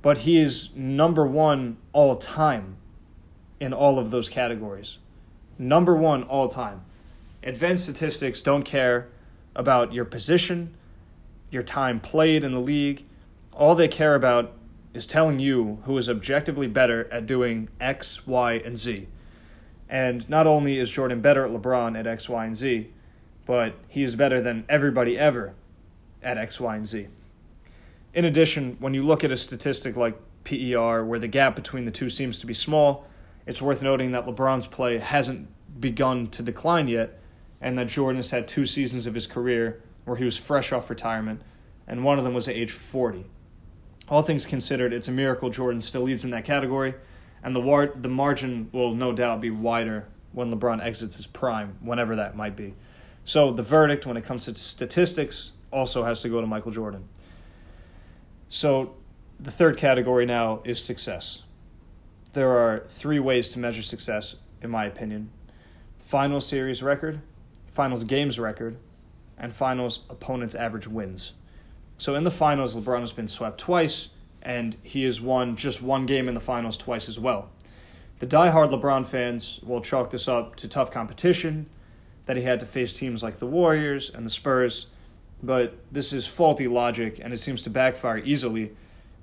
but 0.01 0.19
he 0.19 0.39
is 0.39 0.69
number 0.75 1.25
one 1.25 1.77
all 1.93 2.15
time 2.15 2.77
in 3.59 3.73
all 3.73 3.99
of 3.99 4.09
those 4.09 4.29
categories. 4.29 4.97
Number 5.59 5.95
one 5.95 6.23
all 6.23 6.49
time. 6.49 6.83
Advanced 7.43 7.83
statistics 7.83 8.41
don't 8.41 8.63
care 8.63 9.09
about 9.55 9.93
your 9.93 10.05
position, 10.05 10.73
your 11.51 11.61
time 11.61 11.99
played 11.99 12.43
in 12.43 12.53
the 12.53 12.59
league. 12.59 13.05
All 13.53 13.75
they 13.75 13.87
care 13.87 14.15
about 14.15 14.53
is 14.93 15.05
telling 15.05 15.39
you 15.39 15.79
who 15.83 15.97
is 15.97 16.09
objectively 16.09 16.67
better 16.67 17.07
at 17.11 17.25
doing 17.25 17.69
X, 17.79 18.25
Y, 18.25 18.53
and 18.53 18.77
Z. 18.77 19.07
And 19.89 20.27
not 20.29 20.47
only 20.47 20.79
is 20.79 20.89
Jordan 20.89 21.21
better 21.21 21.45
at 21.45 21.51
LeBron 21.51 21.99
at 21.99 22.07
X, 22.07 22.29
Y, 22.29 22.45
and 22.45 22.55
Z, 22.55 22.89
but 23.45 23.75
he 23.89 24.03
is 24.03 24.15
better 24.15 24.39
than 24.39 24.65
everybody 24.69 25.17
ever 25.19 25.53
at 26.23 26.37
X, 26.37 26.59
Y, 26.59 26.75
and 26.75 26.85
Z. 26.85 27.07
In 28.13 28.25
addition, 28.25 28.77
when 28.79 28.93
you 28.93 29.03
look 29.03 29.23
at 29.23 29.31
a 29.31 29.37
statistic 29.37 29.95
like 29.95 30.17
PER, 30.43 31.03
where 31.03 31.19
the 31.19 31.27
gap 31.27 31.55
between 31.55 31.85
the 31.85 31.91
two 31.91 32.09
seems 32.09 32.39
to 32.39 32.45
be 32.45 32.53
small, 32.53 33.07
it's 33.45 33.61
worth 33.61 33.81
noting 33.81 34.11
that 34.11 34.25
LeBron's 34.25 34.67
play 34.67 34.97
hasn't 34.97 35.47
begun 35.79 36.27
to 36.27 36.43
decline 36.43 36.87
yet, 36.87 37.19
and 37.59 37.77
that 37.77 37.87
Jordan 37.87 38.17
has 38.17 38.29
had 38.29 38.47
two 38.47 38.65
seasons 38.65 39.07
of 39.07 39.13
his 39.13 39.27
career 39.27 39.81
where 40.05 40.17
he 40.17 40.25
was 40.25 40.37
fresh 40.37 40.71
off 40.71 40.89
retirement, 40.89 41.41
and 41.87 42.03
one 42.03 42.17
of 42.17 42.23
them 42.23 42.33
was 42.33 42.47
at 42.47 42.55
age 42.55 42.71
40. 42.71 43.25
All 44.09 44.21
things 44.21 44.45
considered, 44.45 44.93
it's 44.93 45.07
a 45.07 45.11
miracle 45.11 45.49
Jordan 45.49 45.81
still 45.81 46.01
leads 46.01 46.23
in 46.23 46.31
that 46.31 46.45
category, 46.45 46.93
and 47.43 47.55
the, 47.55 47.61
war- 47.61 47.93
the 47.95 48.09
margin 48.09 48.69
will 48.71 48.93
no 48.93 49.13
doubt 49.13 49.41
be 49.41 49.49
wider 49.49 50.07
when 50.31 50.53
LeBron 50.53 50.83
exits 50.83 51.15
his 51.15 51.27
prime, 51.27 51.77
whenever 51.81 52.15
that 52.15 52.35
might 52.35 52.55
be. 52.55 52.73
So 53.23 53.51
the 53.51 53.63
verdict 53.63 54.05
when 54.05 54.17
it 54.17 54.23
comes 54.23 54.45
to 54.45 54.55
statistics 54.55 55.51
also 55.71 56.03
has 56.03 56.21
to 56.21 56.29
go 56.29 56.41
to 56.41 56.47
Michael 56.47 56.71
Jordan. 56.71 57.07
So 58.49 58.95
the 59.39 59.51
third 59.51 59.77
category 59.77 60.25
now 60.25 60.61
is 60.65 60.83
success. 60.83 61.43
There 62.33 62.49
are 62.49 62.85
three 62.89 63.19
ways 63.19 63.49
to 63.49 63.59
measure 63.59 63.83
success, 63.83 64.35
in 64.61 64.69
my 64.69 64.85
opinion 64.85 65.31
final 66.11 66.41
series 66.41 66.83
record, 66.83 67.21
finals 67.67 68.03
games 68.03 68.37
record, 68.37 68.75
and 69.41 69.51
finals 69.51 70.01
opponent's 70.09 70.55
average 70.55 70.87
wins. 70.87 71.33
So 71.97 72.15
in 72.15 72.23
the 72.23 72.31
finals, 72.31 72.73
LeBron 72.73 73.01
has 73.01 73.11
been 73.11 73.27
swept 73.27 73.59
twice, 73.59 74.09
and 74.41 74.77
he 74.81 75.03
has 75.03 75.19
won 75.19 75.57
just 75.57 75.81
one 75.81 76.05
game 76.05 76.29
in 76.29 76.35
the 76.35 76.39
finals 76.39 76.77
twice 76.77 77.09
as 77.09 77.19
well. 77.19 77.49
The 78.19 78.25
die-hard 78.27 78.69
LeBron 78.69 79.05
fans 79.05 79.59
will 79.63 79.81
chalk 79.81 80.11
this 80.11 80.27
up 80.27 80.55
to 80.57 80.67
tough 80.67 80.91
competition, 80.91 81.67
that 82.27 82.37
he 82.37 82.43
had 82.43 82.59
to 82.59 82.65
face 82.65 82.93
teams 82.93 83.23
like 83.23 83.39
the 83.39 83.47
Warriors 83.47 84.11
and 84.11 84.25
the 84.25 84.29
Spurs, 84.29 84.87
but 85.41 85.75
this 85.91 86.13
is 86.13 86.27
faulty 86.27 86.67
logic, 86.67 87.19
and 87.21 87.33
it 87.33 87.37
seems 87.37 87.63
to 87.63 87.69
backfire 87.69 88.19
easily 88.19 88.71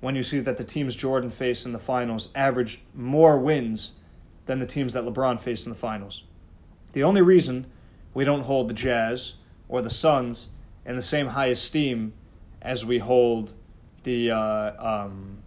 when 0.01 0.15
you 0.15 0.23
see 0.23 0.39
that 0.39 0.57
the 0.57 0.63
teams 0.63 0.95
Jordan 0.95 1.29
faced 1.29 1.65
in 1.65 1.71
the 1.71 1.79
finals 1.79 2.29
averaged 2.35 2.81
more 2.93 3.39
wins 3.39 3.93
than 4.45 4.59
the 4.59 4.65
teams 4.65 4.93
that 4.93 5.05
LeBron 5.05 5.39
faced 5.39 5.65
in 5.65 5.71
the 5.71 5.79
finals. 5.79 6.23
The 6.91 7.03
only 7.03 7.21
reason 7.21 7.67
we 8.13 8.25
don't 8.25 8.41
hold 8.41 8.69
the 8.69 8.73
Jazz 8.73 9.35
or 9.69 9.81
the 9.81 9.89
Suns 9.89 10.49
in 10.85 10.95
the 10.95 11.01
same 11.01 11.27
high 11.27 11.47
esteem 11.47 12.13
as 12.61 12.85
we 12.85 12.97
hold 12.97 13.53
the 14.03 14.31
uh, 14.31 15.03
um, 15.03 15.37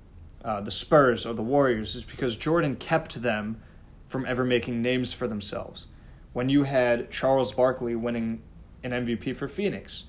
uh, 0.44 0.60
the 0.60 0.70
Spurs 0.70 1.26
or 1.26 1.34
the 1.34 1.42
Warriors 1.42 1.94
is 1.94 2.04
because 2.04 2.36
Jordan 2.36 2.76
kept 2.76 3.20
them 3.20 3.60
from 4.08 4.24
ever 4.24 4.44
making 4.44 4.80
names 4.80 5.12
for 5.12 5.26
themselves. 5.26 5.88
When 6.32 6.48
you 6.48 6.62
had 6.62 7.10
Charles 7.10 7.52
Barkley 7.52 7.94
winning 7.94 8.42
an 8.82 8.92
MVP 8.92 9.36
for 9.36 9.48
Phoenix 9.48 10.04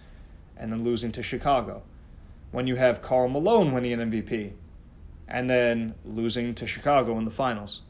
and 0.55 0.71
then 0.71 0.83
losing 0.83 1.11
to 1.13 1.23
Chicago, 1.23 1.83
when 2.51 2.67
you 2.67 2.75
have 2.75 3.01
Karl 3.01 3.27
Malone 3.27 3.73
winning 3.73 3.93
an 3.93 4.11
MVP 4.11 4.53
and 5.27 5.49
then 5.49 5.95
losing 6.05 6.53
to 6.53 6.67
Chicago 6.67 7.17
in 7.17 7.25
the 7.25 7.31
finals. 7.31 7.81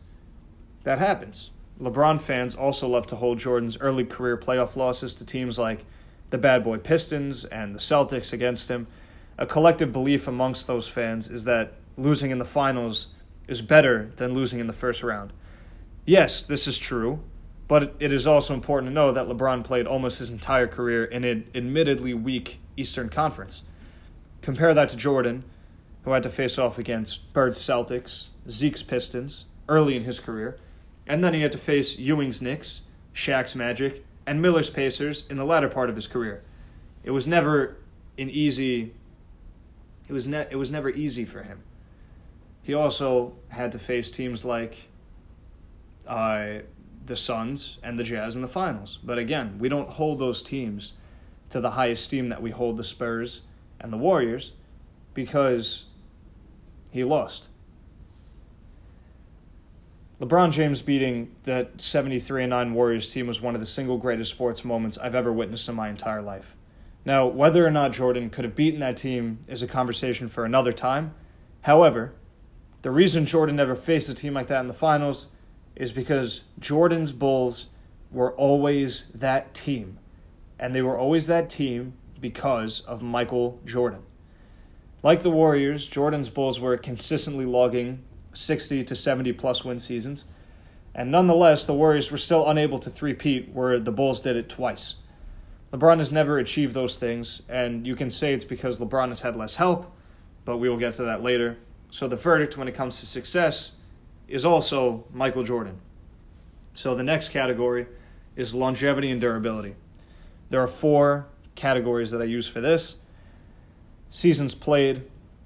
That 0.83 0.99
happens. 0.99 1.51
LeBron 1.81 2.21
fans 2.21 2.55
also 2.55 2.87
love 2.87 3.07
to 3.07 3.15
hold 3.15 3.39
Jordan's 3.39 3.77
early 3.79 4.05
career 4.05 4.37
playoff 4.37 4.75
losses 4.75 5.13
to 5.15 5.25
teams 5.25 5.57
like 5.57 5.85
the 6.33 6.39
Bad 6.39 6.63
Boy 6.63 6.79
Pistons 6.79 7.45
and 7.45 7.75
the 7.75 7.79
Celtics 7.79 8.33
against 8.33 8.67
him. 8.67 8.87
A 9.37 9.45
collective 9.45 9.91
belief 9.91 10.27
amongst 10.27 10.65
those 10.65 10.89
fans 10.89 11.29
is 11.29 11.43
that 11.43 11.73
losing 11.95 12.31
in 12.31 12.39
the 12.39 12.43
finals 12.43 13.09
is 13.47 13.61
better 13.61 14.11
than 14.17 14.33
losing 14.33 14.59
in 14.59 14.65
the 14.65 14.73
first 14.73 15.03
round. 15.03 15.31
Yes, 16.07 16.43
this 16.43 16.67
is 16.67 16.79
true, 16.79 17.19
but 17.67 17.93
it 17.99 18.11
is 18.11 18.25
also 18.25 18.55
important 18.55 18.89
to 18.89 18.93
know 18.95 19.11
that 19.11 19.27
LeBron 19.27 19.63
played 19.63 19.85
almost 19.85 20.17
his 20.17 20.31
entire 20.31 20.65
career 20.65 21.05
in 21.05 21.23
an 21.23 21.47
admittedly 21.53 22.15
weak 22.15 22.59
Eastern 22.75 23.09
Conference. 23.09 23.61
Compare 24.41 24.73
that 24.73 24.89
to 24.89 24.97
Jordan, 24.97 25.43
who 26.01 26.13
had 26.13 26.23
to 26.23 26.31
face 26.31 26.57
off 26.57 26.79
against 26.79 27.31
Bird 27.31 27.53
Celtics, 27.53 28.29
Zeke's 28.49 28.81
Pistons 28.81 29.45
early 29.69 29.95
in 29.95 30.03
his 30.03 30.19
career, 30.19 30.57
and 31.05 31.23
then 31.23 31.35
he 31.35 31.41
had 31.41 31.51
to 31.51 31.59
face 31.59 31.99
Ewing's 31.99 32.41
Knicks, 32.41 32.81
Shaq's 33.13 33.53
Magic, 33.53 34.03
and 34.25 34.41
Miller's 34.41 34.69
Pacers 34.69 35.25
in 35.29 35.37
the 35.37 35.45
latter 35.45 35.69
part 35.69 35.89
of 35.89 35.95
his 35.95 36.07
career. 36.07 36.43
It 37.03 37.11
was 37.11 37.27
never 37.27 37.77
an 38.17 38.29
easy 38.29 38.93
it 40.07 40.13
was 40.13 40.27
ne- 40.27 40.47
it 40.49 40.55
was 40.55 40.69
never 40.69 40.89
easy 40.89 41.25
for 41.25 41.43
him. 41.43 41.63
He 42.61 42.73
also 42.73 43.33
had 43.49 43.71
to 43.73 43.79
face 43.79 44.11
teams 44.11 44.45
like 44.45 44.89
uh, 46.07 46.59
the 47.05 47.17
Suns 47.17 47.79
and 47.83 47.97
the 47.99 48.03
Jazz 48.03 48.35
in 48.35 48.41
the 48.41 48.47
finals. 48.47 48.99
But 49.03 49.17
again, 49.17 49.57
we 49.59 49.69
don't 49.69 49.89
hold 49.89 50.19
those 50.19 50.41
teams 50.41 50.93
to 51.49 51.59
the 51.59 51.71
high 51.71 51.87
esteem 51.87 52.27
that 52.27 52.41
we 52.41 52.51
hold 52.51 52.77
the 52.77 52.83
Spurs 52.83 53.41
and 53.79 53.91
the 53.91 53.97
Warriors 53.97 54.53
because 55.13 55.85
he 56.91 57.03
lost. 57.03 57.49
LeBron 60.23 60.53
James 60.53 60.81
beating 60.81 61.35
that 61.43 61.81
73 61.81 62.47
9 62.47 62.73
Warriors 62.73 63.11
team 63.11 63.27
was 63.27 63.41
one 63.41 63.55
of 63.55 63.59
the 63.59 63.67
single 63.67 63.97
greatest 63.97 64.31
sports 64.31 64.63
moments 64.63 64.97
I've 64.97 65.15
ever 65.15 65.33
witnessed 65.33 65.67
in 65.67 65.75
my 65.75 65.89
entire 65.89 66.21
life. 66.21 66.55
Now, 67.03 67.27
whether 67.27 67.67
or 67.67 67.71
not 67.71 67.91
Jordan 67.91 68.29
could 68.29 68.45
have 68.45 68.55
beaten 68.55 68.79
that 68.79 68.95
team 68.95 69.39
is 69.49 69.61
a 69.61 69.67
conversation 69.67 70.29
for 70.29 70.45
another 70.45 70.71
time. 70.71 71.13
However, 71.63 72.13
the 72.83 72.91
reason 72.91 73.25
Jordan 73.25 73.57
never 73.57 73.75
faced 73.75 74.07
a 74.07 74.13
team 74.13 74.33
like 74.33 74.47
that 74.47 74.61
in 74.61 74.67
the 74.67 74.73
finals 74.73 75.27
is 75.75 75.91
because 75.91 76.43
Jordan's 76.57 77.11
Bulls 77.11 77.67
were 78.09 78.31
always 78.35 79.07
that 79.13 79.53
team. 79.53 79.99
And 80.57 80.73
they 80.73 80.81
were 80.81 80.97
always 80.97 81.27
that 81.27 81.49
team 81.49 81.95
because 82.21 82.79
of 82.87 83.01
Michael 83.01 83.59
Jordan. 83.65 84.03
Like 85.01 85.21
the 85.21 85.31
Warriors, 85.31 85.85
Jordan's 85.85 86.29
Bulls 86.29 86.61
were 86.61 86.77
consistently 86.77 87.45
logging 87.45 88.05
60 88.33 88.83
to 88.83 88.95
70 88.95 89.33
plus 89.33 89.63
win 89.63 89.79
seasons. 89.79 90.25
And 90.95 91.11
nonetheless, 91.11 91.65
the 91.65 91.73
Warriors 91.73 92.11
were 92.11 92.17
still 92.17 92.47
unable 92.47 92.79
to 92.79 92.89
three-peat 92.89 93.49
where 93.49 93.79
the 93.79 93.91
Bulls 93.91 94.21
did 94.21 94.35
it 94.35 94.49
twice. 94.49 94.95
LeBron 95.71 95.97
has 95.97 96.11
never 96.11 96.37
achieved 96.37 96.75
those 96.75 96.97
things, 96.97 97.41
and 97.49 97.87
you 97.87 97.95
can 97.95 98.11
say 98.11 98.33
it's 98.33 98.45
because 98.45 98.79
LeBron 98.79 99.09
has 99.09 99.21
had 99.21 99.35
less 99.35 99.55
help, 99.55 99.91
but 100.45 100.57
we 100.57 100.69
will 100.69 100.77
get 100.77 100.93
to 100.95 101.03
that 101.03 101.23
later. 101.23 101.57
So 101.89 102.07
the 102.07 102.15
verdict 102.15 102.57
when 102.57 102.67
it 102.67 102.75
comes 102.75 102.99
to 102.99 103.05
success 103.07 103.71
is 104.27 104.45
also 104.45 105.05
Michael 105.11 105.43
Jordan. 105.43 105.79
So 106.73 106.93
the 106.93 107.03
next 107.03 107.29
category 107.29 107.87
is 108.35 108.53
longevity 108.53 109.09
and 109.09 109.19
durability. 109.19 109.75
There 110.49 110.61
are 110.61 110.67
four 110.67 111.27
categories 111.55 112.11
that 112.11 112.21
I 112.21 112.25
use 112.25 112.47
for 112.47 112.61
this 112.61 112.95
seasons 114.13 114.53
played, 114.53 115.01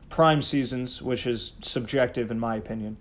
prime 0.09 0.41
seasons, 0.41 1.01
which 1.01 1.27
is 1.27 1.53
subjective 1.61 2.31
in 2.31 2.39
my 2.39 2.55
opinion, 2.55 2.97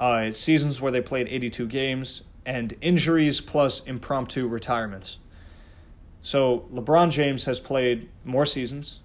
uh, 0.00 0.32
seasons 0.32 0.80
where 0.80 0.92
they 0.92 1.00
played 1.00 1.28
82 1.28 1.66
games, 1.68 2.22
and 2.46 2.74
injuries 2.80 3.40
plus 3.40 3.80
impromptu 3.84 4.46
retirements. 4.46 5.18
So 6.22 6.66
LeBron 6.72 7.10
James 7.10 7.44
has 7.44 7.60
played 7.60 8.08
more 8.24 8.46
seasons. 8.46 9.00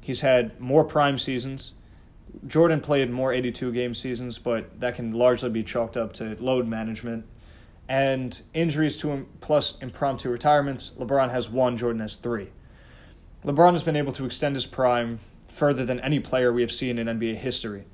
He's 0.00 0.20
had 0.20 0.60
more 0.60 0.84
prime 0.84 1.18
seasons. 1.18 1.72
Jordan 2.46 2.80
played 2.80 3.10
more 3.10 3.32
82 3.32 3.72
game 3.72 3.94
seasons, 3.94 4.38
but 4.38 4.80
that 4.80 4.96
can 4.96 5.12
largely 5.12 5.50
be 5.50 5.62
chalked 5.62 5.96
up 5.96 6.12
to 6.14 6.36
load 6.40 6.66
management 6.66 7.26
and 7.88 8.42
injuries 8.54 8.96
to 8.98 9.10
him 9.10 9.26
plus 9.40 9.76
impromptu 9.80 10.30
retirements. 10.30 10.92
LeBron 10.98 11.30
has 11.30 11.48
one, 11.48 11.76
Jordan 11.76 12.00
has 12.00 12.16
three. 12.16 12.48
LeBron 13.44 13.72
has 13.72 13.82
been 13.82 13.96
able 13.96 14.12
to 14.12 14.24
extend 14.24 14.54
his 14.54 14.66
prime 14.66 15.20
further 15.54 15.84
than 15.84 16.00
any 16.00 16.18
player 16.18 16.52
we 16.52 16.62
have 16.62 16.72
seen 16.72 16.98
in 16.98 17.06
NBA 17.06 17.36
history. 17.36 17.84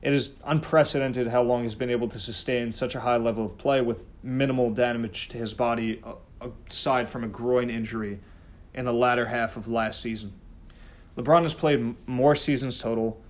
It 0.00 0.12
is 0.12 0.34
unprecedented 0.44 1.26
how 1.26 1.42
long 1.42 1.64
he's 1.64 1.74
been 1.74 1.90
able 1.90 2.06
to 2.08 2.20
sustain 2.20 2.70
such 2.70 2.94
a 2.94 3.00
high 3.00 3.16
level 3.16 3.44
of 3.44 3.58
play 3.58 3.80
with 3.80 4.04
minimal 4.22 4.70
damage 4.70 5.28
to 5.30 5.38
his 5.38 5.54
body, 5.54 6.00
uh, 6.04 6.48
aside 6.68 7.08
from 7.08 7.24
a 7.24 7.28
groin 7.28 7.68
injury 7.68 8.20
in 8.74 8.84
the 8.84 8.92
latter 8.92 9.26
half 9.26 9.56
of 9.56 9.66
last 9.66 10.00
season. 10.00 10.34
LeBron 11.16 11.42
has 11.42 11.54
played 11.54 11.96
more 12.06 12.36
seasons 12.36 12.78
total, 12.78 13.20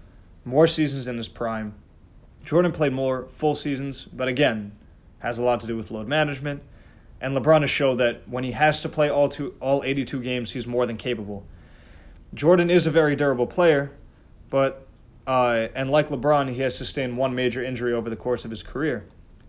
more 0.44 0.66
seasons 0.66 1.08
in 1.08 1.16
his 1.16 1.28
prime. 1.28 1.74
Jordan 2.44 2.70
played 2.72 2.92
more 2.92 3.26
full 3.28 3.54
seasons, 3.54 4.04
but 4.04 4.28
again, 4.28 4.72
has 5.20 5.38
a 5.38 5.42
lot 5.42 5.60
to 5.60 5.66
do 5.66 5.74
with 5.74 5.90
load 5.90 6.06
management. 6.06 6.62
And 7.18 7.34
LeBron 7.34 7.62
has 7.62 7.70
shown 7.70 7.96
that 7.96 8.28
when 8.28 8.44
he 8.44 8.52
has 8.52 8.82
to 8.82 8.90
play 8.90 9.08
all 9.08 9.30
two, 9.30 9.54
all 9.58 9.82
82 9.82 10.20
games, 10.20 10.52
he's 10.52 10.66
more 10.66 10.84
than 10.84 10.98
capable. 10.98 11.46
Jordan 12.34 12.68
is 12.68 12.86
a 12.86 12.90
very 12.90 13.14
durable 13.14 13.46
player, 13.46 13.92
but 14.50 14.86
uh, 15.26 15.68
and 15.74 15.90
like 15.90 16.08
LeBron, 16.08 16.52
he 16.52 16.60
has 16.60 16.76
sustained 16.76 17.16
one 17.16 17.34
major 17.34 17.62
injury 17.62 17.92
over 17.92 18.10
the 18.10 18.16
course 18.16 18.44
of 18.44 18.50
his 18.50 18.62
career. 18.62 19.06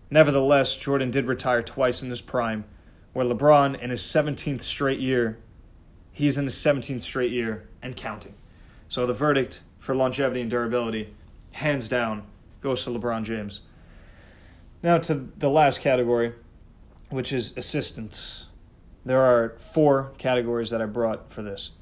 Nevertheless, 0.08 0.76
Jordan 0.76 1.10
did 1.10 1.26
retire 1.26 1.62
twice 1.62 2.00
in 2.00 2.10
his 2.10 2.20
prime, 2.20 2.64
where 3.12 3.26
LeBron, 3.26 3.78
in 3.80 3.90
his 3.90 4.02
17th 4.02 4.62
straight 4.62 5.00
year, 5.00 5.38
he's 6.12 6.38
in 6.38 6.44
his 6.44 6.54
17th 6.54 7.02
straight 7.02 7.32
year 7.32 7.68
and 7.82 7.96
counting. 7.96 8.34
So 8.88 9.04
the 9.04 9.14
verdict 9.14 9.62
for 9.80 9.94
longevity 9.94 10.40
and 10.40 10.48
durability, 10.48 11.12
hands 11.52 11.88
down, 11.88 12.22
goes 12.60 12.84
to 12.84 12.90
LeBron 12.90 13.24
James. 13.24 13.62
Now 14.82 14.98
to 14.98 15.14
the 15.14 15.50
last 15.50 15.80
category, 15.80 16.34
which 17.10 17.32
is 17.32 17.52
assistants. 17.56 18.46
There 19.04 19.20
are 19.20 19.56
four 19.58 20.12
categories 20.18 20.70
that 20.70 20.80
I 20.80 20.86
brought 20.86 21.30
for 21.30 21.42
this 21.42 21.72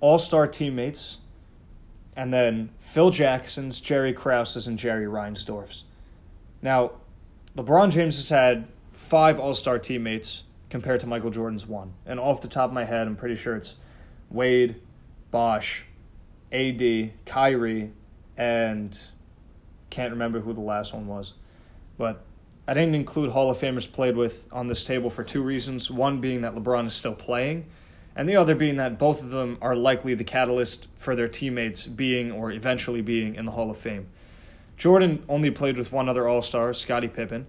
All 0.00 0.18
Star 0.18 0.46
teammates, 0.46 1.18
and 2.14 2.32
then 2.32 2.70
Phil 2.80 3.10
Jackson's, 3.10 3.80
Jerry 3.80 4.12
Krause's, 4.12 4.66
and 4.66 4.78
Jerry 4.78 5.06
Reinsdorf's. 5.06 5.84
Now, 6.62 6.92
LeBron 7.56 7.90
James 7.90 8.16
has 8.16 8.28
had 8.28 8.66
five 8.92 9.38
All 9.38 9.54
Star 9.54 9.78
teammates 9.78 10.44
compared 10.70 11.00
to 11.00 11.06
Michael 11.06 11.30
Jordan's 11.30 11.66
one. 11.66 11.94
And 12.04 12.18
off 12.18 12.40
the 12.40 12.48
top 12.48 12.70
of 12.70 12.74
my 12.74 12.84
head, 12.84 13.06
I'm 13.06 13.16
pretty 13.16 13.36
sure 13.36 13.54
it's 13.54 13.76
Wade, 14.30 14.76
Bosh, 15.30 15.84
AD, 16.52 17.12
Kyrie, 17.24 17.92
and 18.36 18.98
can't 19.90 20.12
remember 20.12 20.40
who 20.40 20.52
the 20.52 20.60
last 20.60 20.92
one 20.92 21.06
was. 21.06 21.34
But 21.96 22.24
I 22.68 22.74
didn't 22.74 22.94
include 22.94 23.30
Hall 23.30 23.50
of 23.50 23.58
Famers 23.58 23.90
played 23.90 24.16
with 24.16 24.46
on 24.52 24.66
this 24.66 24.84
table 24.84 25.08
for 25.08 25.22
two 25.22 25.42
reasons. 25.42 25.90
One 25.90 26.20
being 26.20 26.42
that 26.42 26.54
LeBron 26.54 26.86
is 26.86 26.94
still 26.94 27.14
playing, 27.14 27.66
and 28.16 28.26
the 28.26 28.34
other 28.34 28.54
being 28.54 28.76
that 28.76 28.98
both 28.98 29.22
of 29.22 29.30
them 29.30 29.58
are 29.60 29.76
likely 29.76 30.14
the 30.14 30.24
catalyst 30.24 30.88
for 30.96 31.14
their 31.14 31.28
teammates 31.28 31.86
being 31.86 32.32
or 32.32 32.50
eventually 32.50 33.02
being 33.02 33.34
in 33.34 33.44
the 33.44 33.52
Hall 33.52 33.70
of 33.70 33.76
Fame. 33.76 34.08
Jordan 34.78 35.22
only 35.28 35.50
played 35.50 35.76
with 35.76 35.92
one 35.92 36.08
other 36.08 36.26
All 36.26 36.40
Star, 36.40 36.72
Scottie 36.72 37.08
Pippen, 37.08 37.46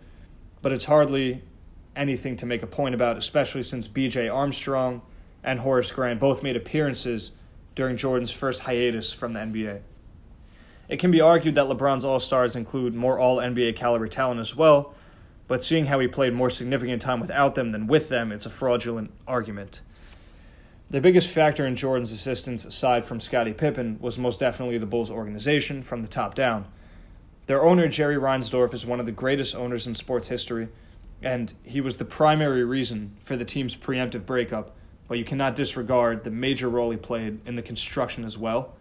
but 0.62 0.74
it's 0.74 0.86
hardly 0.86 1.42
anything 1.96 2.36
to 2.38 2.46
make 2.46 2.62
a 2.62 2.68
point 2.68 2.94
about, 2.94 3.18
especially 3.18 3.64
since 3.64 3.88
B.J. 3.88 4.28
Armstrong 4.28 5.02
and 5.44 5.60
Horace 5.60 5.92
Grant 5.92 6.20
both 6.20 6.44
made 6.44 6.58
appearances 6.58 7.32
during 7.74 7.96
Jordan's 7.96 8.32
first 8.32 8.62
hiatus 8.62 9.14
from 9.14 9.34
the 9.34 9.40
NBA. 9.40 9.82
It 10.90 10.98
can 10.98 11.12
be 11.12 11.22
argued 11.22 11.56
that 11.56 11.66
LeBron's 11.66 12.04
All 12.06 12.20
Stars 12.20 12.56
include 12.56 12.94
more 12.94 13.18
All 13.18 13.38
NBA 13.38 13.76
caliber 13.76 14.08
talent 14.08 14.42
as 14.42 14.56
well, 14.56 14.94
but 15.48 15.64
seeing 15.64 15.86
how 15.86 16.00
he 16.00 16.08
played 16.08 16.34
more 16.34 16.50
significant 16.50 17.02
time 17.02 17.22
without 17.22 17.56
them 17.56 17.70
than 17.70 17.88
with 17.88 18.10
them, 18.10 18.34
it's 18.34 18.46
a 18.46 18.50
fraudulent 18.50 19.12
argument. 19.26 19.82
The 20.90 21.02
biggest 21.02 21.30
factor 21.32 21.68
in 21.68 21.76
Jordan's 21.76 22.14
assistance, 22.14 22.64
aside 22.64 23.04
from 23.04 23.20
Scottie 23.20 23.52
Pippen, 23.52 23.98
was 24.00 24.18
most 24.18 24.40
definitely 24.40 24.78
the 24.78 24.86
Bulls 24.86 25.12
organization 25.12 25.82
from 25.82 26.00
the 26.00 26.08
top 26.08 26.34
down. 26.34 26.66
Their 27.48 27.62
owner, 27.62 27.90
Jerry 27.90 28.16
Reinsdorf, 28.16 28.74
is 28.74 28.86
one 28.86 29.02
of 29.02 29.06
the 29.06 29.12
greatest 29.12 29.54
owners 29.54 29.86
in 29.86 29.96
sports 29.96 30.30
history, 30.30 30.70
and 31.22 31.54
he 31.64 31.82
was 31.82 31.98
the 31.98 32.06
primary 32.06 32.64
reason 32.64 33.18
for 33.22 33.36
the 33.36 33.44
team's 33.44 33.76
preemptive 33.76 34.26
breakup, 34.26 34.78
but 35.10 35.18
you 35.18 35.26
cannot 35.26 35.58
disregard 35.58 36.24
the 36.24 36.32
major 36.32 36.70
role 36.70 36.92
he 36.92 36.98
played 36.98 37.42
in 37.46 37.56
the 37.56 37.62
construction 37.62 38.24
as 38.24 38.38
well. 38.38 38.74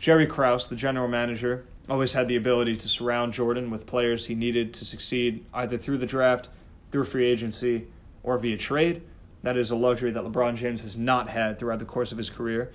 Jerry 0.00 0.26
Krause, 0.26 0.68
the 0.68 0.76
general 0.76 1.08
manager, 1.08 1.66
always 1.90 2.14
had 2.14 2.26
the 2.26 2.36
ability 2.36 2.76
to 2.76 2.88
surround 2.88 3.34
Jordan 3.34 3.70
with 3.70 3.84
players 3.84 4.26
he 4.26 4.34
needed 4.34 4.72
to 4.72 4.86
succeed 4.86 5.44
either 5.52 5.76
through 5.76 5.98
the 5.98 6.06
draft, 6.06 6.48
through 6.90 7.04
free 7.04 7.26
agency, 7.26 7.88
or 8.22 8.38
via 8.38 8.56
trade. 8.56 9.02
That 9.44 9.58
is 9.58 9.70
a 9.70 9.76
luxury 9.76 10.10
that 10.10 10.24
LeBron 10.24 10.56
James 10.56 10.80
has 10.82 10.96
not 10.96 11.28
had 11.28 11.58
throughout 11.58 11.78
the 11.78 11.84
course 11.84 12.12
of 12.12 12.18
his 12.18 12.30
career. 12.30 12.72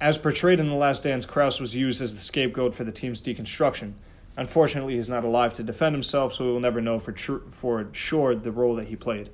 As 0.00 0.16
portrayed 0.16 0.60
in 0.60 0.68
The 0.70 0.74
Last 0.74 1.02
Dance, 1.02 1.26
Krause 1.26 1.60
was 1.60 1.76
used 1.76 2.00
as 2.00 2.14
the 2.14 2.20
scapegoat 2.20 2.72
for 2.72 2.84
the 2.84 2.92
team's 2.92 3.20
deconstruction. 3.20 3.92
Unfortunately, 4.34 4.96
he's 4.96 5.10
not 5.10 5.24
alive 5.24 5.52
to 5.54 5.62
defend 5.62 5.94
himself, 5.94 6.32
so 6.32 6.46
we 6.46 6.52
will 6.52 6.60
never 6.60 6.80
know 6.80 6.98
for, 6.98 7.12
tr- 7.12 7.46
for 7.50 7.86
sure 7.92 8.34
the 8.34 8.50
role 8.50 8.76
that 8.76 8.88
he 8.88 8.96
played. 8.96 9.28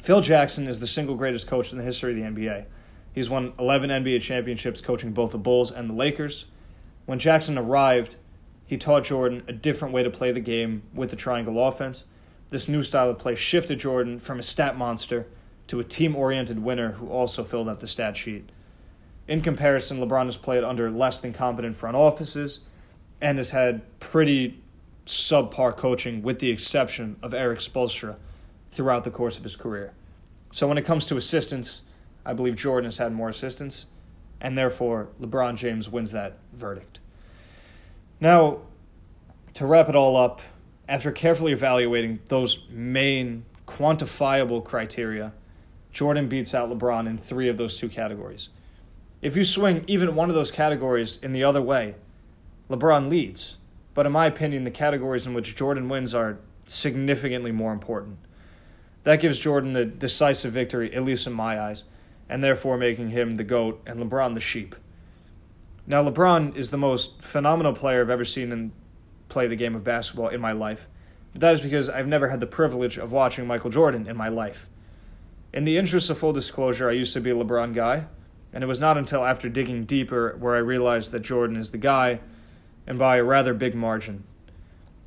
Phil 0.00 0.20
Jackson 0.20 0.68
is 0.68 0.78
the 0.78 0.86
single 0.86 1.16
greatest 1.16 1.48
coach 1.48 1.72
in 1.72 1.78
the 1.78 1.84
history 1.84 2.12
of 2.12 2.16
the 2.16 2.40
NBA. 2.40 2.66
He's 3.12 3.28
won 3.28 3.54
11 3.58 3.90
NBA 3.90 4.20
championships 4.20 4.80
coaching 4.80 5.10
both 5.10 5.32
the 5.32 5.38
Bulls 5.38 5.72
and 5.72 5.90
the 5.90 5.94
Lakers. 5.94 6.46
When 7.06 7.18
Jackson 7.18 7.58
arrived, 7.58 8.14
he 8.66 8.76
taught 8.76 9.02
Jordan 9.02 9.42
a 9.48 9.52
different 9.52 9.92
way 9.92 10.04
to 10.04 10.10
play 10.10 10.30
the 10.30 10.40
game 10.40 10.84
with 10.94 11.10
the 11.10 11.16
triangle 11.16 11.66
offense. 11.66 12.04
This 12.48 12.68
new 12.68 12.82
style 12.82 13.10
of 13.10 13.18
play 13.18 13.34
shifted 13.34 13.78
Jordan 13.78 14.20
from 14.20 14.38
a 14.38 14.42
stat 14.42 14.76
monster 14.76 15.26
to 15.66 15.80
a 15.80 15.84
team 15.84 16.16
oriented 16.16 16.58
winner 16.58 16.92
who 16.92 17.08
also 17.08 17.44
filled 17.44 17.68
out 17.68 17.80
the 17.80 17.88
stat 17.88 18.16
sheet. 18.16 18.50
In 19.26 19.42
comparison, 19.42 19.98
LeBron 19.98 20.24
has 20.26 20.38
played 20.38 20.64
under 20.64 20.90
less 20.90 21.20
than 21.20 21.34
competent 21.34 21.76
front 21.76 21.96
offices 21.96 22.60
and 23.20 23.36
has 23.36 23.50
had 23.50 23.82
pretty 24.00 24.62
subpar 25.04 25.76
coaching, 25.76 26.22
with 26.22 26.38
the 26.38 26.50
exception 26.50 27.16
of 27.22 27.34
Erik 27.34 27.58
Spoelstra, 27.58 28.16
throughout 28.70 29.04
the 29.04 29.10
course 29.10 29.36
of 29.36 29.42
his 29.42 29.56
career. 29.56 29.92
So 30.52 30.66
when 30.66 30.78
it 30.78 30.84
comes 30.84 31.06
to 31.06 31.16
assistants, 31.16 31.82
I 32.24 32.32
believe 32.32 32.56
Jordan 32.56 32.86
has 32.86 32.98
had 32.98 33.12
more 33.12 33.28
assistants 33.28 33.86
and 34.40 34.56
therefore 34.56 35.08
LeBron 35.20 35.56
James 35.56 35.88
wins 35.88 36.12
that 36.12 36.38
verdict. 36.52 37.00
Now, 38.20 38.58
to 39.54 39.66
wrap 39.66 39.88
it 39.88 39.96
all 39.96 40.16
up, 40.16 40.40
after 40.88 41.12
carefully 41.12 41.52
evaluating 41.52 42.20
those 42.26 42.64
main 42.70 43.44
quantifiable 43.66 44.64
criteria, 44.64 45.32
Jordan 45.92 46.28
beats 46.28 46.54
out 46.54 46.70
LeBron 46.70 47.06
in 47.06 47.18
three 47.18 47.48
of 47.48 47.56
those 47.56 47.76
two 47.76 47.88
categories. 47.88 48.48
If 49.20 49.36
you 49.36 49.44
swing 49.44 49.84
even 49.86 50.14
one 50.14 50.28
of 50.28 50.34
those 50.34 50.50
categories 50.50 51.18
in 51.22 51.32
the 51.32 51.44
other 51.44 51.60
way, 51.60 51.96
LeBron 52.70 53.10
leads. 53.10 53.56
But 53.94 54.06
in 54.06 54.12
my 54.12 54.26
opinion, 54.26 54.64
the 54.64 54.70
categories 54.70 55.26
in 55.26 55.34
which 55.34 55.56
Jordan 55.56 55.88
wins 55.88 56.14
are 56.14 56.38
significantly 56.66 57.52
more 57.52 57.72
important. 57.72 58.18
That 59.04 59.20
gives 59.20 59.38
Jordan 59.38 59.72
the 59.72 59.84
decisive 59.84 60.52
victory, 60.52 60.94
at 60.94 61.04
least 61.04 61.26
in 61.26 61.32
my 61.32 61.60
eyes 61.60 61.84
and 62.28 62.44
therefore 62.44 62.76
making 62.76 63.10
him 63.10 63.36
the 63.36 63.44
GOAT 63.44 63.80
and 63.86 64.00
LeBron 64.00 64.34
the 64.34 64.40
sheep. 64.40 64.76
Now, 65.86 66.08
LeBron 66.08 66.54
is 66.56 66.70
the 66.70 66.78
most 66.78 67.22
phenomenal 67.22 67.72
player 67.72 68.02
I've 68.02 68.10
ever 68.10 68.24
seen 68.24 68.52
in 68.52 68.72
play 69.28 69.46
the 69.46 69.56
game 69.56 69.74
of 69.74 69.84
basketball 69.84 70.28
in 70.28 70.40
my 70.40 70.52
life, 70.52 70.86
but 71.32 71.40
that 71.40 71.54
is 71.54 71.60
because 71.60 71.88
I've 71.88 72.06
never 72.06 72.28
had 72.28 72.40
the 72.40 72.46
privilege 72.46 72.98
of 72.98 73.12
watching 73.12 73.46
Michael 73.46 73.70
Jordan 73.70 74.06
in 74.06 74.16
my 74.16 74.28
life. 74.28 74.68
In 75.52 75.64
the 75.64 75.78
interest 75.78 76.10
of 76.10 76.18
full 76.18 76.32
disclosure, 76.32 76.88
I 76.88 76.92
used 76.92 77.14
to 77.14 77.20
be 77.20 77.30
a 77.30 77.34
LeBron 77.34 77.74
guy, 77.74 78.06
and 78.52 78.64
it 78.64 78.66
was 78.66 78.80
not 78.80 78.98
until 78.98 79.24
after 79.24 79.48
digging 79.48 79.84
deeper 79.84 80.36
where 80.38 80.54
I 80.54 80.58
realized 80.58 81.12
that 81.12 81.20
Jordan 81.20 81.56
is 81.56 81.70
the 81.70 81.78
guy, 81.78 82.20
and 82.86 82.98
by 82.98 83.16
a 83.16 83.24
rather 83.24 83.54
big 83.54 83.74
margin. 83.74 84.24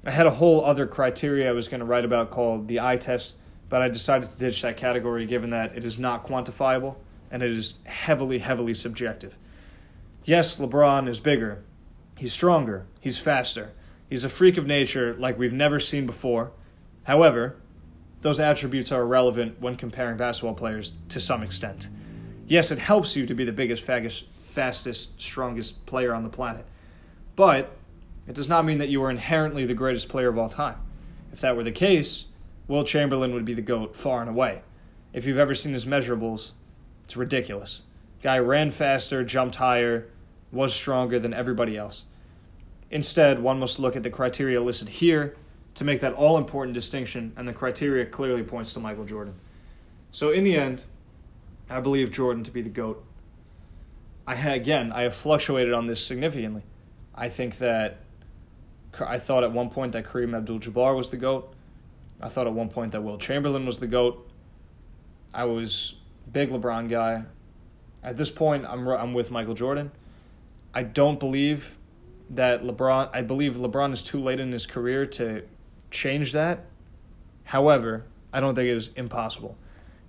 I 0.05 0.11
had 0.11 0.25
a 0.25 0.31
whole 0.31 0.65
other 0.65 0.87
criteria 0.87 1.49
I 1.49 1.53
was 1.53 1.67
going 1.67 1.79
to 1.79 1.85
write 1.85 2.05
about 2.05 2.31
called 2.31 2.67
the 2.67 2.79
eye 2.79 2.97
test, 2.97 3.35
but 3.69 3.81
I 3.81 3.87
decided 3.87 4.29
to 4.29 4.37
ditch 4.37 4.61
that 4.63 4.77
category 4.77 5.25
given 5.25 5.51
that 5.51 5.75
it 5.75 5.85
is 5.85 5.99
not 5.99 6.25
quantifiable 6.25 6.95
and 7.29 7.41
it 7.41 7.51
is 7.51 7.75
heavily, 7.85 8.39
heavily 8.39 8.73
subjective. 8.73 9.35
Yes, 10.25 10.57
LeBron 10.57 11.07
is 11.07 11.19
bigger, 11.19 11.63
he's 12.17 12.33
stronger, 12.33 12.85
he's 12.99 13.17
faster, 13.17 13.71
he's 14.11 14.25
a 14.25 14.29
freak 14.29 14.57
of 14.57 14.67
nature 14.67 15.15
like 15.15 15.39
we've 15.39 15.53
never 15.53 15.79
seen 15.79 16.05
before. 16.05 16.51
However, 17.03 17.55
those 18.21 18.39
attributes 18.39 18.91
are 18.91 19.01
irrelevant 19.01 19.59
when 19.59 19.75
comparing 19.75 20.17
basketball 20.17 20.53
players 20.53 20.93
to 21.09 21.19
some 21.19 21.41
extent. 21.41 21.87
Yes, 22.45 22.69
it 22.69 22.77
helps 22.77 23.15
you 23.15 23.25
to 23.25 23.33
be 23.33 23.45
the 23.45 23.53
biggest, 23.53 23.87
faggest, 23.87 24.25
fastest, 24.51 25.19
strongest 25.19 25.83
player 25.85 26.13
on 26.13 26.23
the 26.23 26.29
planet, 26.29 26.65
but 27.37 27.71
it 28.27 28.35
does 28.35 28.49
not 28.49 28.65
mean 28.65 28.77
that 28.79 28.89
you 28.89 29.01
are 29.01 29.09
inherently 29.09 29.65
the 29.65 29.73
greatest 29.73 30.09
player 30.09 30.27
of 30.27 30.37
all 30.37 30.49
time. 30.49 30.75
If 31.31 31.39
that 31.39 31.55
were 31.55 31.63
the 31.63 31.71
case, 31.71 32.25
Wilt 32.67 32.87
Chamberlain 32.87 33.33
would 33.33 33.45
be 33.45 33.53
the 33.53 33.61
GOAT 33.61 33.95
far 33.95 34.19
and 34.19 34.29
away. 34.29 34.61
If 35.13 35.25
you've 35.25 35.37
ever 35.37 35.55
seen 35.55 35.73
his 35.73 35.85
measurables, 35.85 36.51
it's 37.05 37.15
ridiculous. 37.15 37.83
Guy 38.21 38.39
ran 38.39 38.71
faster, 38.71 39.23
jumped 39.23 39.55
higher, 39.55 40.09
was 40.51 40.73
stronger 40.73 41.17
than 41.17 41.33
everybody 41.33 41.77
else. 41.77 42.05
Instead, 42.91 43.39
one 43.39 43.59
must 43.59 43.79
look 43.79 43.95
at 43.95 44.03
the 44.03 44.09
criteria 44.09 44.61
listed 44.61 44.89
here 44.89 45.35
to 45.75 45.85
make 45.85 46.01
that 46.01 46.13
all 46.13 46.37
important 46.37 46.73
distinction, 46.73 47.31
and 47.37 47.47
the 47.47 47.53
criteria 47.53 48.05
clearly 48.05 48.43
points 48.43 48.73
to 48.73 48.79
Michael 48.79 49.05
Jordan. 49.05 49.33
So, 50.11 50.29
in 50.29 50.43
the 50.43 50.57
end, 50.57 50.83
I 51.69 51.79
believe 51.79 52.11
Jordan 52.11 52.43
to 52.43 52.51
be 52.51 52.61
the 52.61 52.69
GOAT. 52.69 53.03
I 54.27 54.35
again, 54.35 54.91
I 54.91 55.03
have 55.03 55.15
fluctuated 55.15 55.73
on 55.73 55.87
this 55.87 56.05
significantly. 56.05 56.63
I 57.15 57.29
think 57.29 57.57
that 57.59 57.99
I 58.99 59.19
thought 59.19 59.43
at 59.43 59.51
one 59.51 59.69
point 59.69 59.93
that 59.93 60.05
Kareem 60.05 60.35
Abdul-Jabbar 60.35 60.95
was 60.95 61.09
the 61.09 61.17
goat. 61.17 61.53
I 62.21 62.27
thought 62.27 62.45
at 62.45 62.53
one 62.53 62.69
point 62.69 62.91
that 62.91 63.01
Wilt 63.01 63.21
Chamberlain 63.21 63.65
was 63.65 63.79
the 63.79 63.87
goat. 63.87 64.29
I 65.33 65.45
was 65.45 65.95
big 66.31 66.49
LeBron 66.49 66.89
guy. 66.89 67.23
At 68.03 68.17
this 68.17 68.29
point, 68.31 68.65
I'm 68.65 68.87
I'm 68.87 69.13
with 69.13 69.31
Michael 69.31 69.53
Jordan. 69.53 69.91
I 70.73 70.83
don't 70.83 71.19
believe 71.19 71.77
that 72.31 72.63
LeBron. 72.63 73.09
I 73.13 73.21
believe 73.21 73.55
LeBron 73.55 73.93
is 73.93 74.03
too 74.03 74.19
late 74.19 74.39
in 74.39 74.51
his 74.51 74.65
career 74.65 75.05
to 75.05 75.43
change 75.89 76.33
that. 76.33 76.65
However, 77.43 78.05
I 78.33 78.39
don't 78.39 78.55
think 78.55 78.69
it 78.69 78.77
is 78.77 78.89
impossible. 78.95 79.57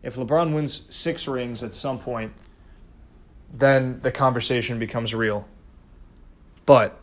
If 0.03 0.17
LeBron 0.17 0.55
wins 0.55 0.85
six 0.91 1.29
rings 1.29 1.63
at 1.63 1.75
some 1.75 1.99
point, 1.99 2.33
then 3.53 4.01
the 4.01 4.11
conversation 4.11 4.79
becomes 4.79 5.15
real. 5.15 5.47
But 6.65 6.99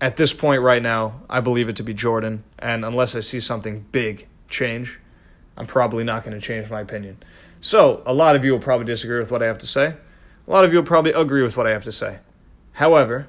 at 0.00 0.16
this 0.16 0.32
point 0.32 0.62
right 0.62 0.82
now, 0.82 1.22
I 1.28 1.40
believe 1.40 1.68
it 1.68 1.76
to 1.76 1.82
be 1.82 1.94
Jordan. 1.94 2.44
And 2.58 2.84
unless 2.84 3.14
I 3.14 3.20
see 3.20 3.40
something 3.40 3.86
big 3.92 4.26
change, 4.48 4.98
I'm 5.56 5.66
probably 5.66 6.04
not 6.04 6.24
going 6.24 6.38
to 6.38 6.44
change 6.44 6.70
my 6.70 6.80
opinion. 6.80 7.18
So, 7.60 8.02
a 8.06 8.14
lot 8.14 8.36
of 8.36 8.44
you 8.44 8.52
will 8.52 8.60
probably 8.60 8.86
disagree 8.86 9.18
with 9.18 9.30
what 9.30 9.42
I 9.42 9.46
have 9.46 9.58
to 9.58 9.66
say. 9.66 9.94
A 10.46 10.50
lot 10.50 10.64
of 10.64 10.72
you 10.72 10.78
will 10.78 10.86
probably 10.86 11.12
agree 11.12 11.42
with 11.42 11.56
what 11.56 11.66
I 11.66 11.70
have 11.70 11.84
to 11.84 11.92
say. 11.92 12.18
However, 12.72 13.28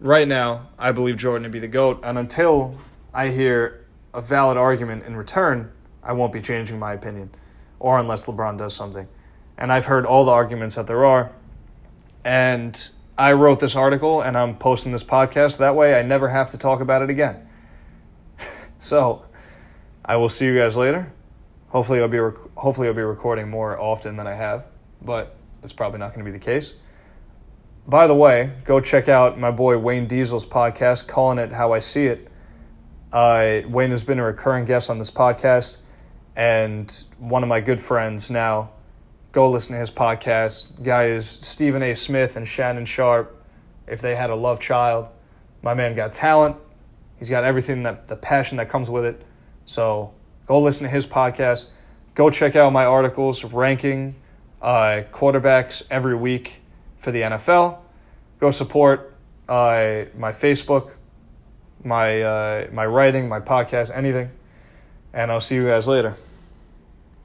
right 0.00 0.26
now, 0.26 0.68
I 0.78 0.92
believe 0.92 1.16
Jordan 1.16 1.44
to 1.44 1.48
be 1.48 1.58
the 1.58 1.68
GOAT. 1.68 2.00
And 2.02 2.18
until 2.18 2.78
I 3.12 3.28
hear 3.28 3.86
a 4.14 4.20
valid 4.20 4.56
argument 4.56 5.04
in 5.04 5.16
return, 5.16 5.72
I 6.02 6.12
won't 6.12 6.32
be 6.32 6.40
changing 6.40 6.78
my 6.78 6.94
opinion, 6.94 7.30
or 7.78 7.98
unless 7.98 8.26
LeBron 8.26 8.58
does 8.58 8.74
something. 8.74 9.06
And 9.56 9.72
I've 9.72 9.86
heard 9.86 10.06
all 10.06 10.24
the 10.24 10.32
arguments 10.32 10.76
that 10.76 10.86
there 10.86 11.04
are. 11.04 11.32
And 12.24 12.90
I 13.16 13.32
wrote 13.32 13.58
this 13.58 13.74
article 13.74 14.20
and 14.20 14.36
I'm 14.38 14.56
posting 14.56 14.92
this 14.92 15.02
podcast. 15.02 15.58
That 15.58 15.74
way 15.74 15.98
I 15.98 16.02
never 16.02 16.28
have 16.28 16.50
to 16.50 16.58
talk 16.58 16.80
about 16.80 17.02
it 17.02 17.10
again. 17.10 17.48
so 18.78 19.24
I 20.04 20.16
will 20.16 20.28
see 20.28 20.44
you 20.46 20.56
guys 20.56 20.76
later. 20.76 21.12
Hopefully 21.68 22.00
I'll 22.00 22.08
be 22.08 22.18
rec- 22.18 22.56
hopefully 22.56 22.86
I'll 22.86 22.94
be 22.94 23.02
recording 23.02 23.48
more 23.48 23.78
often 23.78 24.16
than 24.16 24.26
I 24.26 24.34
have, 24.34 24.66
but 25.02 25.36
it's 25.62 25.72
probably 25.72 25.98
not 25.98 26.14
going 26.14 26.24
to 26.24 26.30
be 26.30 26.36
the 26.36 26.42
case. 26.42 26.74
By 27.88 28.06
the 28.06 28.14
way, 28.14 28.52
go 28.66 28.80
check 28.80 29.08
out 29.08 29.38
my 29.38 29.50
boy 29.50 29.78
Wayne 29.78 30.06
Diesel's 30.06 30.44
podcast, 30.44 31.06
calling 31.06 31.38
it 31.38 31.52
how 31.52 31.72
I 31.72 31.78
see 31.78 32.04
it. 32.04 32.28
Uh, 33.10 33.62
Wayne 33.66 33.92
has 33.92 34.04
been 34.04 34.18
a 34.18 34.24
recurring 34.24 34.66
guest 34.66 34.90
on 34.90 34.98
this 34.98 35.10
podcast, 35.10 35.78
and 36.36 37.04
one 37.16 37.42
of 37.42 37.48
my 37.48 37.62
good 37.62 37.80
friends 37.80 38.28
now 38.28 38.72
go 39.32 39.48
listen 39.48 39.72
to 39.72 39.78
his 39.78 39.90
podcast. 39.90 40.82
Guy 40.82 41.06
is 41.06 41.38
Stephen 41.40 41.82
A. 41.82 41.94
Smith 41.94 42.36
and 42.36 42.46
Shannon 42.46 42.84
Sharpe. 42.84 43.42
If 43.86 44.02
they 44.02 44.14
had 44.14 44.28
a 44.28 44.36
love 44.36 44.60
child, 44.60 45.08
my 45.62 45.72
man 45.72 45.96
got 45.96 46.12
talent. 46.12 46.56
He's 47.18 47.30
got 47.30 47.42
everything 47.42 47.84
that 47.84 48.06
the 48.06 48.16
passion 48.16 48.58
that 48.58 48.68
comes 48.68 48.90
with 48.90 49.06
it. 49.06 49.24
So 49.64 50.12
go 50.44 50.60
listen 50.60 50.84
to 50.84 50.90
his 50.90 51.06
podcast. 51.06 51.70
Go 52.14 52.28
check 52.28 52.54
out 52.54 52.70
my 52.70 52.84
articles 52.84 53.44
ranking 53.44 54.14
uh, 54.60 55.04
quarterbacks 55.10 55.84
every 55.90 56.16
week 56.16 56.60
for 56.98 57.10
the 57.10 57.22
NFL. 57.22 57.78
Go 58.40 58.50
support 58.50 59.14
uh, 59.48 60.04
my 60.16 60.30
Facebook, 60.30 60.92
my 61.84 62.22
uh, 62.22 62.66
my 62.72 62.86
writing, 62.86 63.28
my 63.28 63.40
podcast, 63.40 63.96
anything. 63.96 64.30
And 65.12 65.30
I'll 65.30 65.40
see 65.40 65.54
you 65.54 65.66
guys 65.66 65.88
later. 65.88 66.14